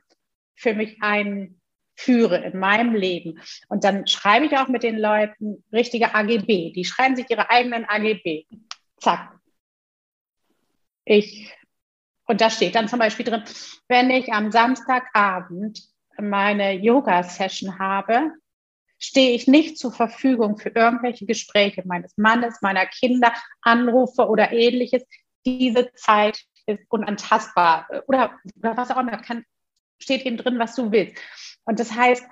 für 0.55 0.75
mich 0.75 0.99
einführe 1.01 2.45
in 2.45 2.59
meinem 2.59 2.95
Leben? 2.95 3.41
Und 3.69 3.85
dann 3.85 4.07
schreibe 4.07 4.47
ich 4.47 4.57
auch 4.59 4.69
mit 4.69 4.83
den 4.83 4.99
Leuten 4.99 5.65
richtige 5.73 6.15
AGB. 6.15 6.73
Die 6.73 6.85
schreiben 6.85 7.17
sich 7.17 7.31
ihre 7.31 7.49
eigenen 7.49 7.87
AGB. 7.87 8.45
Zack. 8.99 9.33
Ich, 11.07 11.51
und 12.27 12.43
da 12.43 12.51
steht 12.51 12.75
dann 12.75 12.89
zum 12.89 12.99
Beispiel 12.99 13.25
drin, 13.25 13.45
wenn 13.89 14.11
ich 14.11 14.31
am 14.31 14.53
Samstagabend 14.53 15.83
meine 16.19 16.73
Yoga-Session 16.73 17.79
habe, 17.79 18.33
stehe 18.99 19.35
ich 19.35 19.47
nicht 19.47 19.79
zur 19.79 19.93
Verfügung 19.93 20.57
für 20.59 20.71
irgendwelche 20.71 21.27
Gespräche 21.27 21.83
meines 21.87 22.17
Mannes, 22.17 22.63
meiner 22.63 22.87
Kinder, 22.87 23.33
Anrufe 23.63 24.29
oder 24.29 24.53
ähnliches. 24.53 25.05
Diese 25.45 25.93
Zeit 25.95 26.41
ist 26.67 26.81
unantastbar 26.89 27.89
oder, 28.07 28.39
oder 28.59 28.77
was 28.77 28.91
auch 28.91 28.99
immer, 28.99 29.17
kann, 29.19 29.45
steht 30.01 30.25
eben 30.27 30.37
drin, 30.37 30.59
was 30.59 30.75
du 30.75 30.91
willst. 30.91 31.17
Und 31.65 31.79
das 31.79 31.93
heißt, 31.93 32.25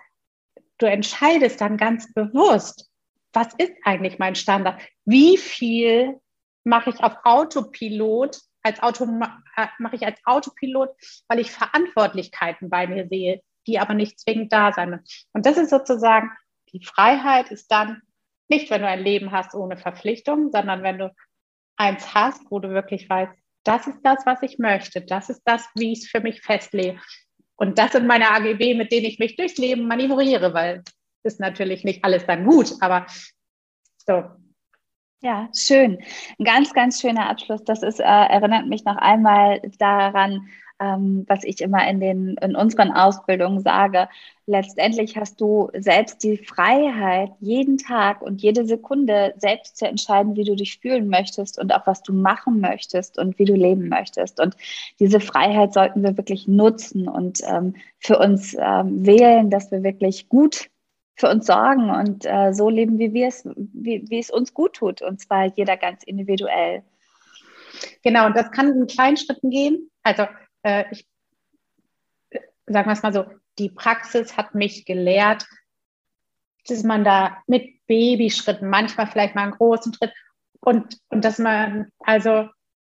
du 0.79 0.87
entscheidest 0.87 1.61
dann 1.61 1.77
ganz 1.77 2.13
bewusst, 2.13 2.91
was 3.33 3.49
ist 3.55 3.73
eigentlich 3.85 4.19
mein 4.19 4.35
Standard? 4.35 4.81
Wie 5.05 5.37
viel 5.37 6.21
mache 6.65 6.91
ich 6.91 7.03
auf 7.03 7.17
Autopilot, 7.25 8.41
als 8.63 8.83
Auto, 8.83 9.05
äh, 9.05 9.67
mache 9.79 9.97
ich 9.97 10.07
als 10.07 10.19
Autopilot, 10.25 10.91
weil 11.29 11.41
ich 11.41 11.51
Verantwortlichkeiten 11.51 12.71
bei 12.71 12.87
mir 12.87 13.07
sehe, 13.09 13.43
die 13.67 13.79
aber 13.79 13.95
nicht 13.95 14.19
zwingend 14.21 14.53
da 14.53 14.73
sein 14.73 15.03
Und 15.33 15.47
das 15.47 15.57
ist 15.57 15.71
sozusagen 15.71 16.31
die 16.75 16.85
Freiheit 16.85 17.51
ist 17.51 17.71
dann 17.71 18.03
nicht, 18.49 18.71
wenn 18.71 18.83
du 18.83 18.89
ein 18.89 19.03
Leben 19.03 19.33
hast 19.33 19.55
ohne 19.55 19.77
Verpflichtung, 19.77 20.51
sondern 20.51 20.83
wenn 20.83 20.99
du 20.99 21.15
eins 21.77 22.15
hast, 22.15 22.43
wo 22.51 22.59
du 22.59 22.71
wirklich 22.71 23.09
weißt, 23.09 23.33
das 23.65 23.87
ist 23.87 24.01
das, 24.03 24.27
was 24.27 24.43
ich 24.43 24.59
möchte, 24.59 25.01
das 25.01 25.31
ist 25.31 25.43
das, 25.45 25.67
wie 25.75 25.93
ich 25.93 26.01
es 26.01 26.11
für 26.11 26.21
mich 26.21 26.43
festlege. 26.43 27.01
Und 27.57 27.79
das 27.79 27.93
sind 27.93 28.07
meine 28.07 28.31
AGB, 28.31 28.75
mit 28.75 28.93
denen 28.93 29.07
ich 29.07 29.19
mich 29.19 29.37
durchs 29.37 29.57
Leben 29.57 29.87
manövriere, 29.87 30.53
weil 30.53 30.83
ist 31.23 31.41
natürlich 31.41 31.85
nicht 31.85 32.05
alles 32.05 32.27
dann 32.27 32.45
gut, 32.45 32.73
aber 32.81 33.07
so. 34.07 34.25
Ja, 35.23 35.49
schön. 35.57 35.99
Ein 36.39 36.45
ganz, 36.45 36.75
ganz 36.75 37.01
schöner 37.01 37.31
Abschluss. 37.31 37.65
Das 37.65 37.83
ist, 37.83 37.99
äh, 37.99 38.03
erinnert 38.03 38.67
mich 38.67 38.85
noch 38.85 38.97
einmal 38.97 39.63
daran, 39.79 40.49
ähm, 40.85 41.25
was 41.29 41.45
ich 41.45 41.61
immer 41.61 41.89
in, 41.89 42.01
den, 42.01 42.37
in 42.41 42.55
unseren 42.55 42.93
Ausbildungen 42.93 43.61
sage. 43.61 44.09
Letztendlich 44.47 45.17
hast 45.17 45.41
du 45.41 45.71
selbst 45.75 46.23
die 46.23 46.37
Freiheit, 46.37 47.31
jeden 47.41 47.79
Tag 47.79 48.21
und 48.21 48.43
jede 48.43 48.67
Sekunde 48.67 49.35
selbst 49.39 49.79
zu 49.79 49.87
entscheiden, 49.87 50.37
wie 50.37 50.45
du 50.45 50.55
dich 50.55 50.79
fühlen 50.79 51.09
möchtest 51.09 51.59
und 51.59 51.73
auch 51.75 51.87
was 51.87 52.03
du 52.03 52.13
machen 52.13 52.61
möchtest 52.61 53.19
und 53.19 53.39
wie 53.39 53.47
du 53.47 53.55
leben 53.55 53.89
möchtest. 53.89 54.41
Und 54.41 54.57
diese 55.01 55.21
Freiheit 55.21 55.73
sollten 55.73 56.03
wir 56.03 56.17
wirklich 56.17 56.47
nutzen 56.47 57.09
und 57.09 57.41
ähm, 57.49 57.75
für 57.99 58.19
uns 58.19 58.55
ähm, 58.59 59.07
wählen, 59.07 59.49
dass 59.51 59.71
wir 59.71 59.83
wirklich 59.83 60.29
gut 60.29 60.69
für 61.17 61.31
uns 61.31 61.47
sorgen 61.47 61.91
und 61.91 62.27
äh, 62.27 62.53
so 62.53 62.69
leben, 62.69 62.99
wie 62.99 63.13
wir 63.13 63.29
es, 63.29 63.49
wie, 63.57 64.05
wie 64.09 64.19
es 64.19 64.31
uns 64.31 64.53
gut 64.53 64.75
tut, 64.75 65.01
und 65.01 65.21
zwar 65.21 65.47
jeder 65.47 65.77
ganz 65.77 66.03
individuell. 66.03 66.83
Genau, 68.03 68.27
und 68.27 68.37
das 68.37 68.51
kann 68.51 68.73
in 68.73 68.87
kleinen 68.87 69.17
Schritten 69.17 69.51
gehen. 69.51 69.91
Also 70.03 70.25
äh, 70.65 70.85
ich 70.91 71.07
sagen 72.67 72.89
wir 72.89 72.93
es 72.93 73.03
mal 73.03 73.13
so, 73.13 73.27
die 73.59 73.71
Praxis 73.71 74.37
hat 74.37 74.55
mich 74.55 74.85
gelehrt, 74.85 75.47
dass 76.67 76.83
man 76.83 77.05
da 77.05 77.43
mit 77.47 77.87
Babyschritten, 77.87 78.69
manchmal 78.69 79.07
vielleicht 79.07 79.35
mal 79.35 79.43
einen 79.43 79.53
großen 79.53 79.93
Schritt 79.95 80.13
und, 80.61 80.99
und 81.09 81.25
dass 81.25 81.39
man, 81.39 81.91
also, 82.01 82.49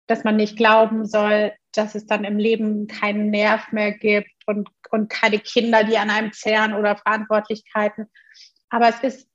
dass 0.07 0.23
man 0.23 0.35
nicht 0.37 0.57
glauben 0.57 1.05
soll, 1.05 1.53
dass 1.73 1.93
es 1.93 2.07
dann 2.07 2.23
im 2.23 2.37
Leben 2.37 2.87
keinen 2.87 3.29
Nerv 3.29 3.71
mehr 3.71 3.91
gibt 3.91 4.31
und, 4.47 4.69
und 4.89 5.09
keine 5.09 5.37
Kinder, 5.37 5.83
die 5.83 5.97
an 5.97 6.09
einem 6.09 6.33
zehren 6.33 6.73
oder 6.73 6.97
Verantwortlichkeiten. 6.97 8.07
Aber 8.69 8.89
es 8.89 8.99
ist, 9.01 9.29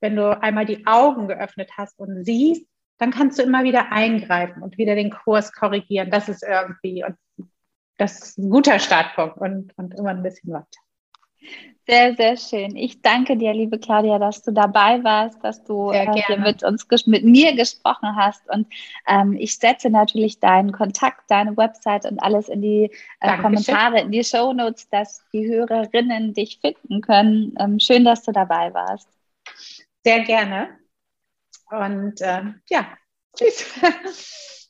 wenn 0.00 0.16
du 0.16 0.40
einmal 0.40 0.64
die 0.64 0.86
Augen 0.86 1.28
geöffnet 1.28 1.70
hast 1.76 1.98
und 1.98 2.24
siehst, 2.24 2.66
dann 2.98 3.10
kannst 3.10 3.38
du 3.38 3.42
immer 3.42 3.64
wieder 3.64 3.92
eingreifen 3.92 4.62
und 4.62 4.78
wieder 4.78 4.94
den 4.94 5.10
Kurs 5.10 5.52
korrigieren. 5.52 6.10
Das 6.10 6.28
ist 6.28 6.42
irgendwie, 6.42 7.04
und 7.04 7.16
das 7.98 8.20
ist 8.20 8.38
ein 8.38 8.50
guter 8.50 8.78
Startpunkt 8.78 9.38
und, 9.38 9.76
und 9.76 9.94
immer 9.94 10.10
ein 10.10 10.22
bisschen 10.22 10.52
weiter. 10.52 10.66
Sehr, 11.88 12.16
sehr 12.16 12.36
schön. 12.36 12.74
Ich 12.74 13.00
danke 13.00 13.36
dir, 13.36 13.54
liebe 13.54 13.78
Claudia, 13.78 14.18
dass 14.18 14.42
du 14.42 14.50
dabei 14.50 15.04
warst, 15.04 15.42
dass 15.44 15.62
du 15.62 15.92
äh, 15.92 16.04
hier 16.26 16.36
mit 16.36 16.64
uns, 16.64 16.84
mit 17.06 17.24
mir 17.24 17.54
gesprochen 17.54 18.16
hast. 18.16 18.42
Und 18.50 18.66
ähm, 19.06 19.36
ich 19.38 19.56
setze 19.56 19.88
natürlich 19.88 20.40
deinen 20.40 20.72
Kontakt, 20.72 21.30
deine 21.30 21.56
Website 21.56 22.04
und 22.04 22.18
alles 22.18 22.48
in 22.48 22.60
die 22.60 22.90
äh, 23.20 23.38
Kommentare, 23.38 24.00
in 24.00 24.10
die 24.10 24.24
Show 24.24 24.52
Notes, 24.52 24.88
dass 24.88 25.22
die 25.32 25.46
Hörerinnen 25.46 26.34
dich 26.34 26.58
finden 26.60 27.02
können. 27.02 27.54
Ähm, 27.60 27.78
schön, 27.78 28.04
dass 28.04 28.24
du 28.24 28.32
dabei 28.32 28.74
warst. 28.74 29.08
Sehr 30.02 30.24
gerne. 30.24 30.70
Und 31.70 32.14
ähm, 32.20 32.60
ja, 32.68 32.96
tschüss. 33.36 33.64